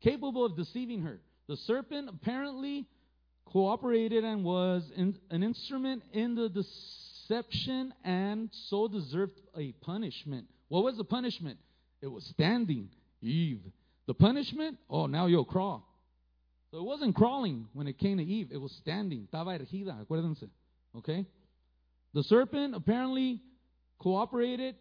[0.04, 1.20] capable of deceiving her.
[1.48, 2.86] The serpent apparently
[3.46, 10.48] cooperated and was in, an instrument in the deception and so deserved a punishment.
[10.68, 11.58] What was the punishment?
[12.02, 12.90] It was standing
[13.22, 13.62] Eve.
[14.08, 14.78] The punishment?
[14.90, 15.88] Oh, now you'll crawl.
[16.72, 19.28] So it wasn't crawling when it came to Eve, it was standing.
[19.32, 20.50] Estaba ergida, acuérdense.
[20.98, 21.26] Okay?
[22.14, 23.42] The serpent apparently
[24.00, 24.76] cooperated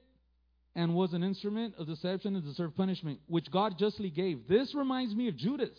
[0.75, 4.47] and was an instrument of deception and deserved punishment, which God justly gave.
[4.49, 5.79] This reminds me of Judas,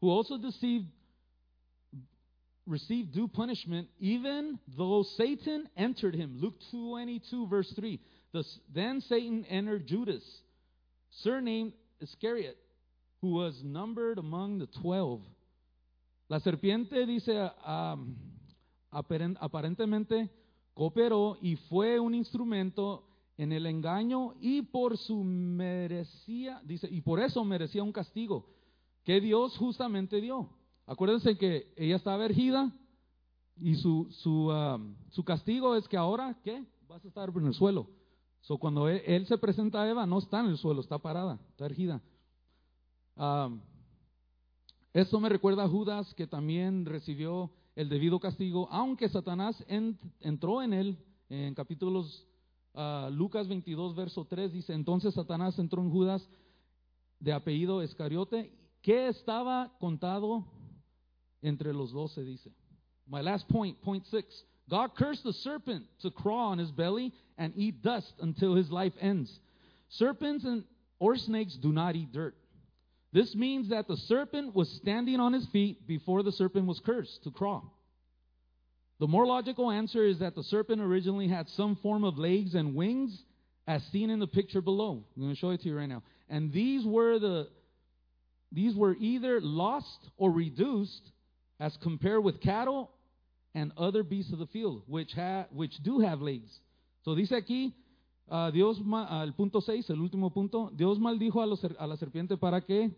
[0.00, 0.86] who also deceived,
[2.66, 6.38] received due punishment, even though Satan entered him.
[6.40, 8.00] Luke 22, verse 3.
[8.72, 10.22] then Satan entered Judas,
[11.22, 12.56] surnamed Iscariot,
[13.20, 15.22] who was numbered among the twelve.
[16.28, 18.16] La serpiente dice, um,
[18.92, 20.30] aparentemente
[20.74, 23.07] cooperó y fue un instrumento
[23.38, 28.46] en el engaño y por su merecía, dice, y por eso merecía un castigo
[29.04, 30.50] que Dios justamente dio.
[30.86, 32.72] Acuérdense que ella estaba ergida
[33.60, 36.64] y su, su, um, su castigo es que ahora, ¿qué?
[36.88, 37.88] Vas a estar en el suelo.
[38.40, 41.66] So, cuando él, se presenta a Eva, no está en el suelo, está parada, está
[41.66, 42.02] ergida.
[43.16, 43.60] Um,
[44.92, 49.64] esto me recuerda a Judas que también recibió el debido castigo, aunque Satanás
[50.20, 52.26] entró en él en capítulos
[52.74, 56.28] uh, Lucas 22, verso 3 dice, entonces Satanás entró en Judas
[57.20, 58.52] de apellido Escariote,
[58.82, 60.44] que estaba contado
[61.42, 62.52] entre los doce, dice.
[63.06, 64.44] My last point, point six.
[64.68, 68.92] God cursed the serpent to crawl on his belly and eat dust until his life
[69.00, 69.40] ends.
[69.88, 70.64] Serpents and
[70.98, 72.34] or snakes do not eat dirt.
[73.12, 77.24] This means that the serpent was standing on his feet before the serpent was cursed
[77.24, 77.77] to crawl.
[79.00, 82.74] The more logical answer is that the serpent originally had some form of legs and
[82.74, 83.16] wings,
[83.66, 85.04] as seen in the picture below.
[85.14, 86.02] I'm going to show it to you right now.
[86.28, 87.48] And these were the
[88.50, 91.02] these were either lost or reduced
[91.60, 92.90] as compared with cattle
[93.54, 96.50] and other beasts of the field, which ha, which do have legs.
[97.04, 97.74] So dice aquí,
[98.30, 102.38] uh, Dios, al punto 6, el último punto, Dios maldijo a, los, a la serpiente
[102.38, 102.90] para que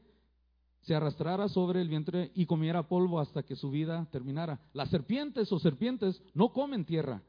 [0.83, 4.61] se arrastrara sobre el vientre y comiera polvo hasta que su vida terminara.
[4.73, 7.23] Las serpientes o serpientes no comen tierra.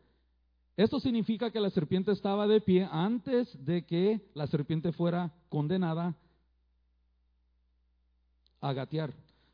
[0.77, 6.15] Esto significa que la serpiente estaba de pie antes de que la serpiente fuera condenada
[8.61, 9.13] a gatear.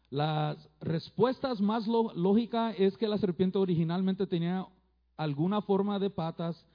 [0.10, 4.66] La respuesta más lógica es que la serpiente originalmente tenía
[5.18, 6.66] alguna forma de patas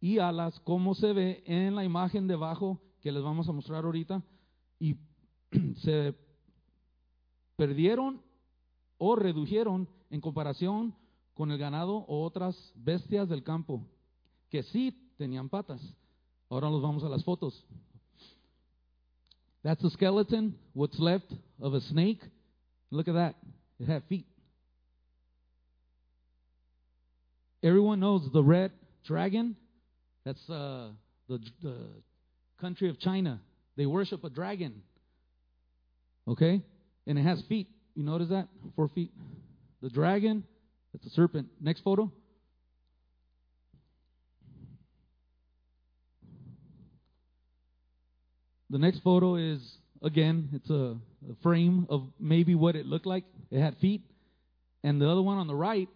[0.00, 4.22] y alas, como se ve en la imagen debajo que les vamos a mostrar ahorita,
[4.80, 4.96] y
[5.82, 6.14] se
[7.62, 8.20] perdieron
[8.98, 10.96] o redujeron en comparación
[11.32, 13.86] con el ganado o otras bestias del campo,
[14.50, 15.80] que sí tenían patas.
[16.50, 17.64] Ahora nos vamos a las fotos.
[19.62, 22.20] That's the skeleton, what's left of a snake.
[22.90, 23.36] Look at that.
[23.78, 24.26] It had feet.
[27.62, 28.72] Everyone knows the red
[29.04, 29.54] dragon.
[30.24, 30.90] That's uh,
[31.28, 31.76] the, the
[32.60, 33.40] country of China.
[33.76, 34.82] They worship a dragon.
[36.26, 36.64] Okay?
[37.06, 37.68] And it has feet.
[37.94, 38.48] You notice that?
[38.76, 39.12] Four feet.
[39.82, 40.44] The dragon,
[40.92, 41.48] that's a serpent.
[41.60, 42.10] Next photo.
[48.70, 49.60] The next photo is,
[50.02, 50.96] again, it's a,
[51.30, 53.24] a frame of maybe what it looked like.
[53.50, 54.02] It had feet.
[54.82, 55.88] And the other one on the right,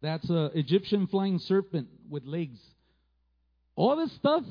[0.00, 2.58] that's a Egyptian flying serpent with legs.
[3.76, 4.42] All this stuff,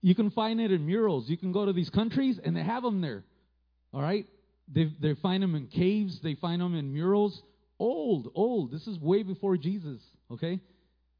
[0.00, 1.28] you can find it in murals.
[1.28, 3.22] You can go to these countries and they have them there.
[3.92, 4.26] All right?
[4.72, 7.42] They, they find them in caves, they find them in murals.
[7.78, 8.70] Old, old.
[8.70, 10.00] This is way before Jesus,
[10.30, 10.60] okay?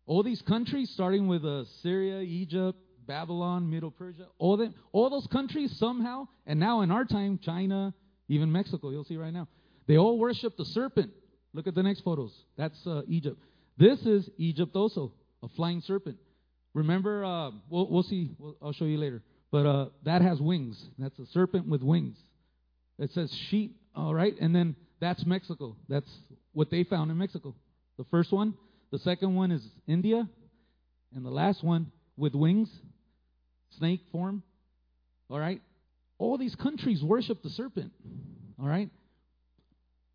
[0.06, 5.26] All these countries, starting with uh, Syria, Egypt, Babylon, Middle Persia, all, them, all those
[5.26, 7.94] countries somehow, and now in our time, China,
[8.28, 9.48] even Mexico, you'll see right now,
[9.86, 11.10] they all worship the serpent.
[11.52, 12.32] Look at the next photos.
[12.56, 13.42] That's uh, Egypt.
[13.76, 16.18] This is Egypt also, a flying serpent.
[16.74, 18.30] Remember, uh, we'll, we'll see.
[18.38, 19.22] We'll, I'll show you later.
[19.50, 20.80] But uh, that has wings.
[20.98, 22.16] That's a serpent with wings.
[23.00, 24.34] It says sheep, all right?
[24.40, 25.74] And then that's Mexico.
[25.88, 26.10] That's
[26.52, 27.54] what they found in Mexico.
[27.96, 28.54] The first one.
[28.92, 30.28] The second one is India.
[31.14, 32.68] And the last one with wings,
[33.78, 34.42] snake form.
[35.30, 35.62] All right?
[36.18, 37.92] All these countries worship the serpent.
[38.60, 38.90] All right?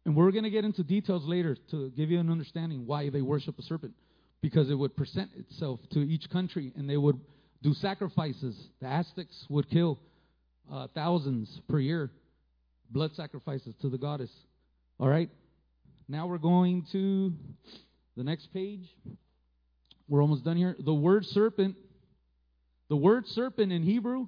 [0.05, 3.21] And we're going to get into details later to give you an understanding why they
[3.21, 3.93] worship a serpent.
[4.41, 7.19] Because it would present itself to each country and they would
[7.63, 8.55] do sacrifices.
[8.79, 9.97] The Aztecs would kill
[10.71, 12.11] uh, thousands per year,
[12.89, 14.31] blood sacrifices to the goddess.
[14.99, 15.29] All right?
[16.07, 17.33] Now we're going to
[18.15, 18.87] the next page.
[20.07, 20.75] We're almost done here.
[20.77, 21.75] The word serpent,
[22.89, 24.27] the word serpent in Hebrew,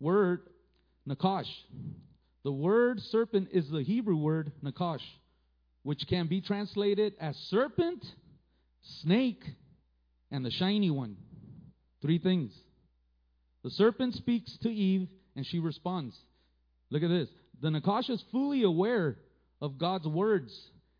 [0.00, 0.42] word
[1.08, 1.48] nakash.
[2.44, 5.02] The word serpent is the Hebrew word nakash,
[5.82, 8.04] which can be translated as serpent,
[9.02, 9.42] snake,
[10.30, 11.16] and the shiny one.
[12.00, 12.52] Three things.
[13.64, 16.16] The serpent speaks to Eve, and she responds.
[16.90, 17.28] Look at this.
[17.62, 19.16] The nakash is fully aware
[19.60, 20.52] of God's words,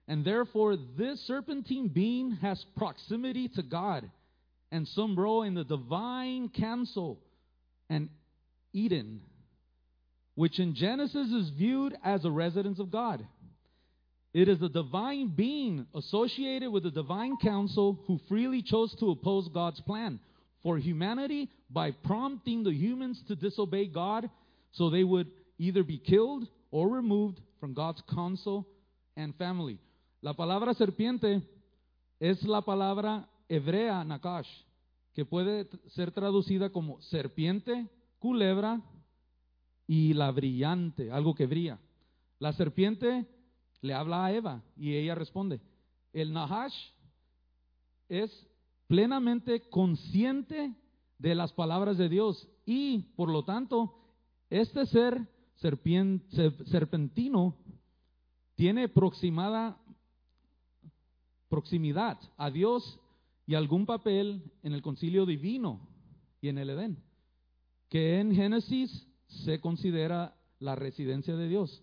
[0.07, 4.09] and therefore this serpentine being has proximity to God
[4.71, 7.19] and some role in the divine council
[7.91, 8.09] and
[8.73, 9.23] Eden,
[10.37, 13.27] which in Genesis is viewed as a residence of God.
[14.33, 19.49] It is a divine being associated with the divine council who freely chose to oppose
[19.49, 20.21] God's plan
[20.63, 24.31] for humanity by prompting the humans to disobey God
[24.71, 25.27] so they would
[25.63, 28.67] either be killed or removed from God's council
[29.17, 29.79] and family.
[30.21, 31.41] La palabra serpiente
[32.19, 34.49] es la palabra hebrea nakash,
[35.15, 37.89] que puede ser traducida como serpiente,
[38.19, 38.81] culebra
[39.87, 41.79] y la brillante, algo que brilla.
[42.41, 43.27] La serpiente
[43.83, 45.61] le habla a Eva y ella responde.
[46.13, 46.75] El Nahash
[48.09, 48.31] es
[48.89, 50.75] plenamente consciente
[51.19, 53.95] de las palabras de Dios y, por lo tanto,
[54.51, 55.32] este ser
[55.63, 57.57] serpentino
[58.55, 59.79] tiene proximada,
[61.49, 63.01] proximidad a Dios
[63.47, 65.89] y algún papel en el concilio divino
[66.41, 67.03] y en el Edén,
[67.89, 71.83] que en Génesis se considera la residencia de Dios.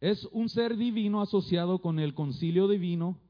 [0.00, 3.20] Es un ser divino asociado con el concilio divino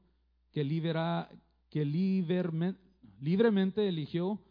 [0.51, 1.29] que, libera,
[1.69, 4.41] que libremente eligió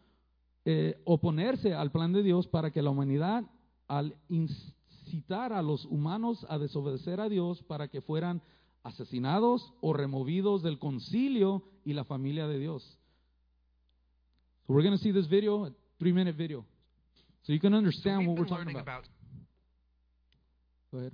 [0.65, 3.43] eh, oponerse al plan de Dios para que la humanidad,
[3.87, 4.15] al
[5.13, 8.41] incitar a los humanos a desobedecer a Dios para que fueran
[8.83, 12.83] asesinados o removidos del concilio y la familia de Dios.
[14.65, 16.65] So we're going to see this video, a three minute video,
[17.43, 18.81] so you can understand so what we're talking about.
[18.83, 19.03] about
[20.91, 21.13] Go ahead.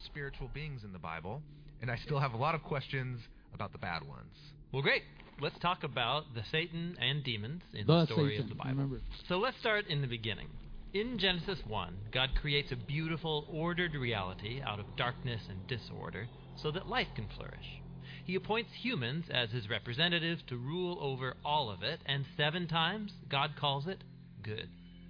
[0.00, 1.40] spiritual beings in the Bible,
[1.80, 3.20] and I still have a lot of questions
[3.54, 4.34] about the bad ones.
[4.72, 5.02] Well, great.
[5.40, 8.70] Let's talk about the Satan and demons in The the story Satan, of the Bible.
[8.72, 9.00] remember.
[9.28, 10.48] So let's start in the beginning.
[10.94, 16.70] In Genesis 1, God creates a beautiful, ordered reality out of darkness and disorder so
[16.70, 17.80] that life can flourish.
[18.26, 23.10] He appoints humans as his representatives to rule over all of it, and seven times
[23.30, 24.04] God calls it
[24.42, 24.68] good.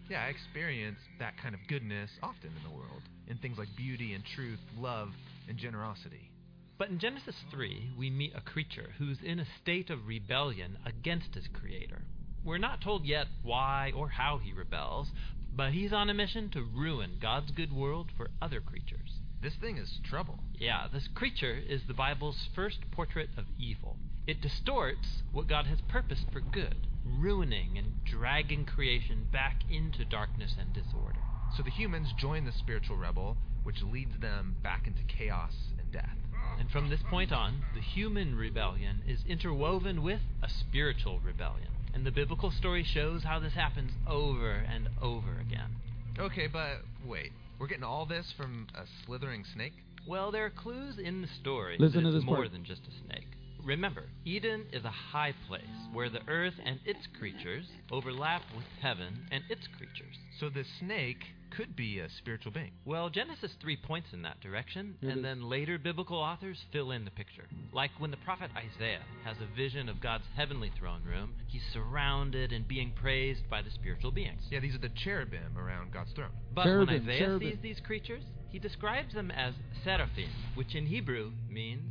[0.08, 4.14] Yeah, I experience that kind of goodness often in the world, in things like beauty
[4.14, 5.08] and truth, love
[5.48, 6.30] and generosity.
[6.78, 11.34] But in Genesis 3, we meet a creature who's in a state of rebellion against
[11.34, 12.02] his creator.
[12.44, 15.08] We're not told yet why or how he rebels,
[15.54, 19.20] but he's on a mission to ruin God's good world for other creatures.
[19.42, 20.38] This thing is trouble.
[20.58, 23.96] Yeah, this creature is the Bible's first portrait of evil.
[24.26, 30.54] It distorts what God has purposed for good, ruining and dragging creation back into darkness
[30.58, 31.18] and disorder.
[31.56, 36.16] So the humans join the spiritual rebel, which leads them back into chaos and death.
[36.58, 41.68] And from this point on, the human rebellion is interwoven with a spiritual rebellion.
[41.94, 45.76] And the biblical story shows how this happens over and over again.
[46.18, 47.32] Okay, but wait.
[47.58, 49.74] We're getting all this from a slithering snake?
[50.06, 52.52] Well, there are clues in the story Listen that to it's this more part.
[52.52, 53.26] than just a snake.
[53.64, 59.26] Remember, Eden is a high place where the earth and its creatures overlap with heaven
[59.30, 60.16] and its creatures.
[60.40, 61.24] So the snake
[61.56, 62.72] could be a spiritual being.
[62.84, 66.90] Well, Genesis 3 points in that direction, Here it and then later biblical authors fill
[66.90, 67.44] in the picture.
[67.72, 72.52] Like when the prophet Isaiah has a vision of God's heavenly throne room, he's surrounded
[72.52, 74.42] and being praised by the spiritual beings.
[74.50, 76.30] Yeah, these are the cherubim around God's throne.
[76.54, 77.50] But Cherubim, when Isaiah cherubim.
[77.50, 79.54] sees these creatures, he describes them as
[79.84, 81.84] seraphim, which in Hebrew means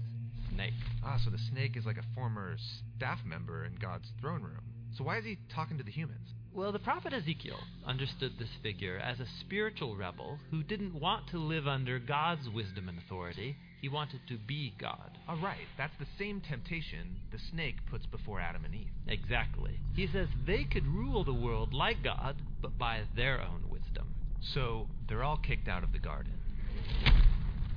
[0.53, 0.73] snake.
[1.03, 2.55] Ah, so the snake is like a former
[2.97, 4.61] staff member in God's throne room.
[4.97, 6.27] So why is he talking to the humans?
[6.53, 11.37] Well, the prophet Ezekiel understood this figure as a spiritual rebel who didn't want to
[11.37, 13.55] live under God's wisdom and authority.
[13.81, 15.17] He wanted to be God.
[15.29, 18.91] All right, that's the same temptation the snake puts before Adam and Eve.
[19.07, 19.79] Exactly.
[19.95, 24.13] He says they could rule the world like God, but by their own wisdom.
[24.41, 26.33] So they're all kicked out of the garden.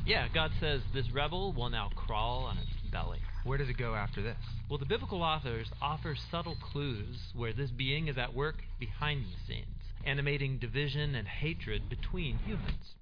[0.06, 3.20] Yeah, God says this rebel will now crawl on its belly.
[3.44, 4.36] Where does it go after this?
[4.68, 9.46] Well, the biblical authors offer subtle clues where this being is at work behind the
[9.46, 9.66] scenes,
[10.04, 12.96] animating division and hatred between humans.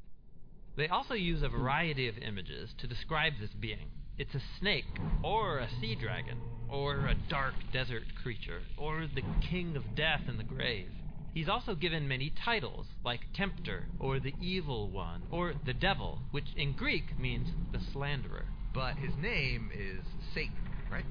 [0.77, 3.91] They also use a variety of images to describe this being.
[4.17, 4.85] It's a snake,
[5.25, 6.39] or a sea dragon,
[6.69, 10.89] or a dark desert creature, or the king of death in the grave.
[11.35, 16.55] He's also given many titles, like Tempter, or the Evil One, or the Devil, which
[16.57, 18.45] in Greek means the Slanderer.
[18.75, 20.05] But his name is
[20.35, 20.53] Satan,
[20.91, 21.05] right?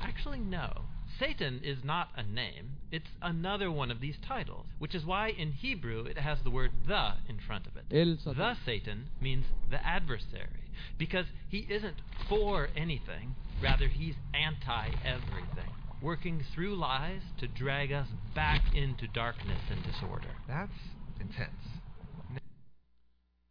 [0.00, 0.82] Actually, no.
[1.18, 5.52] Satan is not a name, it's another one of these titles, which is why in
[5.52, 7.84] Hebrew it has the word the in front of it.
[7.90, 8.38] El Satan.
[8.38, 15.72] The Satan means the adversary, because he isn't for anything, rather, he's anti everything,
[16.02, 20.28] working through lies to drag us back into darkness and disorder.
[20.48, 20.72] That's
[21.20, 21.50] intense.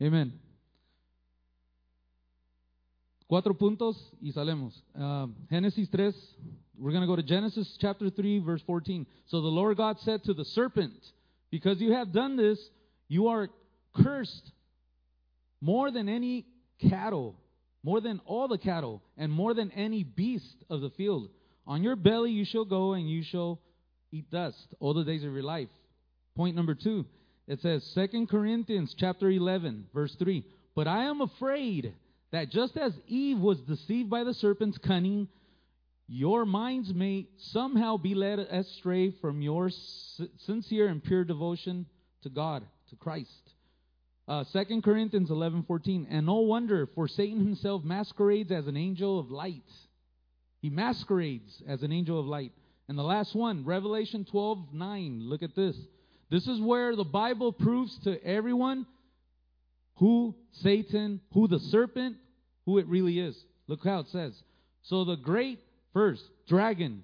[0.01, 0.33] Amen.
[3.29, 4.73] Cuatro puntos y salemos.
[4.99, 6.13] Uh, Genesis 3.
[6.77, 9.05] We're going to go to Genesis chapter 3, verse 14.
[9.27, 10.93] So the Lord God said to the serpent,
[11.51, 12.59] Because you have done this,
[13.07, 13.49] you are
[13.95, 14.51] cursed
[15.61, 16.45] more than any
[16.89, 17.35] cattle,
[17.83, 21.29] more than all the cattle, and more than any beast of the field.
[21.67, 23.59] On your belly you shall go, and you shall
[24.11, 25.69] eat dust all the days of your life.
[26.35, 27.05] Point number two.
[27.47, 30.45] It says, Second Corinthians chapter 11, verse 3.
[30.75, 31.93] But I am afraid
[32.31, 35.27] that just as Eve was deceived by the serpent's cunning,
[36.07, 39.69] your minds may somehow be led astray from your
[40.37, 41.85] sincere and pure devotion
[42.23, 43.29] to God, to Christ.
[44.27, 49.31] Uh, 2 Corinthians 11:14 and no wonder for Satan himself masquerades as an angel of
[49.31, 49.63] light.
[50.61, 52.53] He masquerades as an angel of light.
[52.87, 55.27] And the last one, Revelation 12:9.
[55.27, 55.77] Look at this.
[56.29, 58.85] This is where the Bible proves to everyone
[59.95, 62.17] who Satan, who the serpent,
[62.65, 63.45] who it really is.
[63.67, 64.41] Look how it says.
[64.83, 65.59] So the great
[65.93, 67.03] first dragon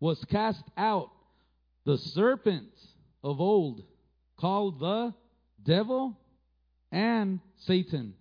[0.00, 1.10] was cast out,
[1.84, 2.72] the serpent
[3.22, 3.82] of old,
[4.36, 5.14] called the
[5.62, 6.18] devil
[6.92, 8.14] and Satan,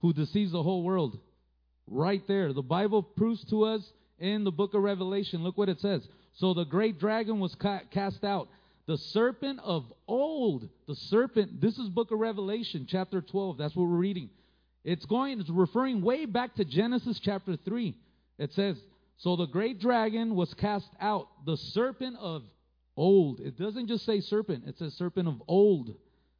[0.00, 1.18] who deceives the whole world.
[1.90, 2.52] Right there.
[2.52, 3.82] The Bible proves to us
[4.18, 5.42] in the book of Revelation.
[5.42, 6.06] Look what it says.
[6.34, 8.48] So the great dragon was ca- cast out.
[8.86, 10.68] The serpent of old.
[10.86, 11.60] The serpent.
[11.60, 13.58] This is book of Revelation, chapter 12.
[13.58, 14.30] That's what we're reading.
[14.84, 17.94] It's going, it's referring way back to Genesis chapter 3.
[18.38, 18.76] It says,
[19.18, 22.42] So the great dragon was cast out, the serpent of
[22.96, 23.40] old.
[23.40, 25.94] It doesn't just say serpent, it says serpent of old,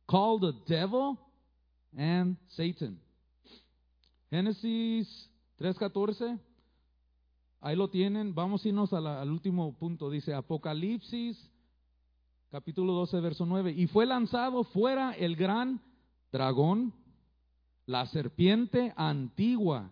[0.07, 1.19] called the devil
[1.97, 2.99] and Satan.
[4.33, 5.07] Génesis
[5.59, 6.39] 3.14.
[7.61, 8.35] Ahí lo tienen.
[8.35, 10.09] Vamos a irnos al último punto.
[10.11, 11.37] Dice Apocalipsis,
[12.51, 13.73] capítulo 12, verso 9.
[13.73, 15.81] Y fue lanzado fuera el gran
[16.31, 16.93] dragón,
[17.87, 19.91] la serpiente antigua.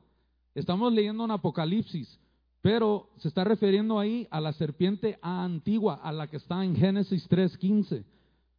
[0.55, 2.19] Estamos leyendo en Apocalipsis,
[2.63, 7.29] pero se está refiriendo ahí a la serpiente antigua, a la que está en Génesis
[7.29, 8.05] 3.15.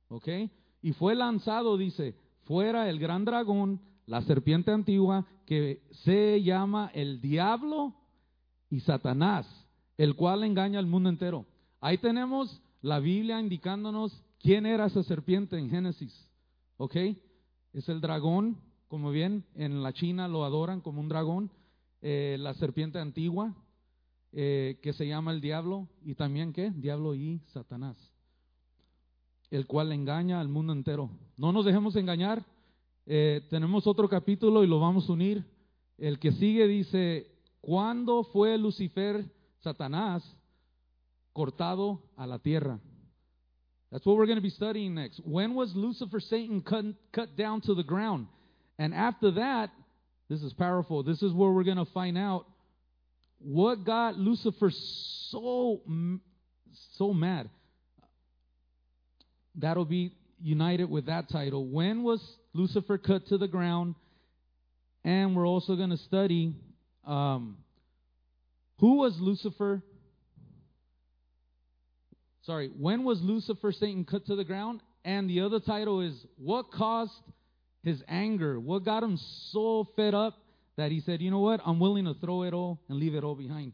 [0.10, 0.28] ¿Ok?
[0.82, 7.22] Y fue lanzado, dice, fuera el gran dragón, la serpiente antigua que se llama el
[7.22, 7.94] diablo
[8.70, 9.46] y Satanás,
[9.98, 11.46] el cual engaña al mundo entero.
[11.80, 16.14] Ahí tenemos la Biblia indicándonos quién era esa serpiente en Génesis.
[16.78, 16.96] ¿Ok?
[17.74, 21.52] Es el dragón, como bien, en la China lo adoran como un dragón,
[22.02, 23.54] eh, la serpiente antigua,
[24.32, 26.72] eh, que se llama el diablo, y también qué?
[26.72, 27.98] Diablo y Satanás,
[29.50, 31.10] el cual engaña al mundo entero.
[31.36, 32.46] No nos dejemos engañar.
[33.10, 35.46] Eh, tenemos otro capítulo y lo vamos a unir.
[35.98, 37.32] El que sigue dice,
[37.62, 39.26] ¿cuándo fue Lucifer,
[39.60, 40.36] Satanás,
[41.32, 42.82] cortado a la tierra?
[43.90, 45.22] That's what we're going to be studying next.
[45.26, 46.84] When was Lucifer, Satan, cut,
[47.14, 48.28] cut down to the ground?
[48.78, 49.70] And after that,
[50.28, 51.02] this is powerful.
[51.02, 52.46] This is where we're going to find out
[53.40, 55.82] what got Lucifer so
[56.98, 57.50] so mad.
[59.56, 60.12] That'll be
[60.42, 61.66] united with that title.
[61.68, 62.22] When was
[62.54, 63.96] Lucifer cut to the ground?
[65.04, 66.54] And we're also going to study
[67.06, 67.58] um,
[68.80, 69.82] who was Lucifer
[72.48, 74.82] sorry, when was Lucifer, Satan, cut to the ground?
[75.06, 77.12] And the other title is What Caused
[77.84, 78.60] His Anger?
[78.60, 79.20] What got him
[79.52, 80.34] so fed up
[80.78, 81.62] that he said, You know what?
[81.66, 83.74] I'm willing to throw it all and leave it all behind.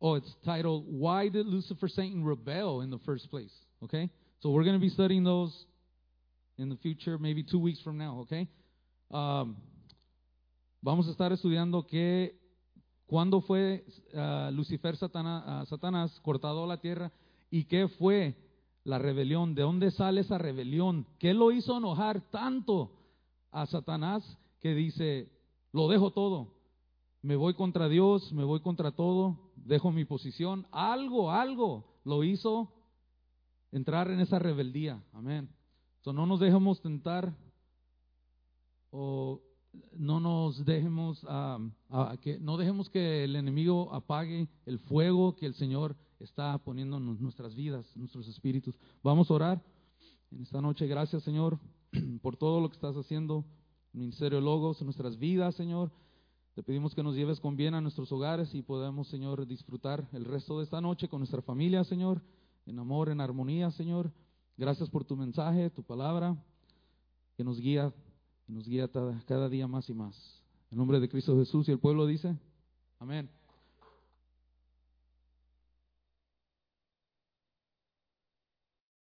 [0.00, 3.52] Oh, it's titled Why Did Lucifer, Satan rebel in the first place?
[3.82, 4.10] Okay?
[4.40, 5.52] So we're going to be studying those
[6.56, 8.48] in the future, maybe two weeks from now, okay?
[9.10, 9.56] Um,
[10.82, 12.34] vamos a estar estudiando que
[13.08, 17.10] ¿Cuándo fue uh, Lucifer Satanás, uh, Satanás cortado a la tierra?
[17.50, 18.36] ¿Y qué fue
[18.84, 19.54] la rebelión?
[19.54, 21.06] ¿De dónde sale esa rebelión?
[21.18, 22.92] ¿Qué lo hizo enojar tanto
[23.50, 24.22] a Satanás
[24.60, 25.32] que dice,
[25.72, 26.52] lo dejo todo?
[27.22, 29.38] Me voy contra Dios, me voy contra todo,
[29.68, 30.66] dejo mi posición.
[30.72, 32.72] Algo, algo lo hizo
[33.70, 35.02] entrar en esa rebeldía.
[35.12, 35.48] Amén.
[36.00, 37.36] So, no nos dejemos tentar
[38.90, 39.40] o
[39.92, 41.20] no nos dejemos,
[42.22, 47.20] que, no dejemos que el enemigo apague el fuego que el Señor está poniendo en
[47.20, 48.74] nuestras vidas, en nuestros espíritus.
[49.02, 49.62] Vamos a orar
[50.30, 50.86] en esta noche.
[50.86, 51.58] Gracias, Señor,
[52.22, 53.44] por todo lo que estás haciendo
[53.92, 55.92] en Ministerio Logos, en nuestras vidas, Señor.
[56.58, 60.24] Te pedimos que nos lleves con bien a nuestros hogares y podamos, Señor, disfrutar el
[60.24, 62.20] resto de esta noche con nuestra familia, Señor,
[62.66, 64.10] en amor, en armonía, Señor.
[64.56, 66.36] Gracias por tu mensaje, tu palabra,
[67.36, 67.94] que nos guía
[68.48, 68.90] y nos guía
[69.24, 70.42] cada día más y más.
[70.72, 72.36] En nombre de Cristo Jesús y el pueblo dice,
[72.98, 73.30] amén.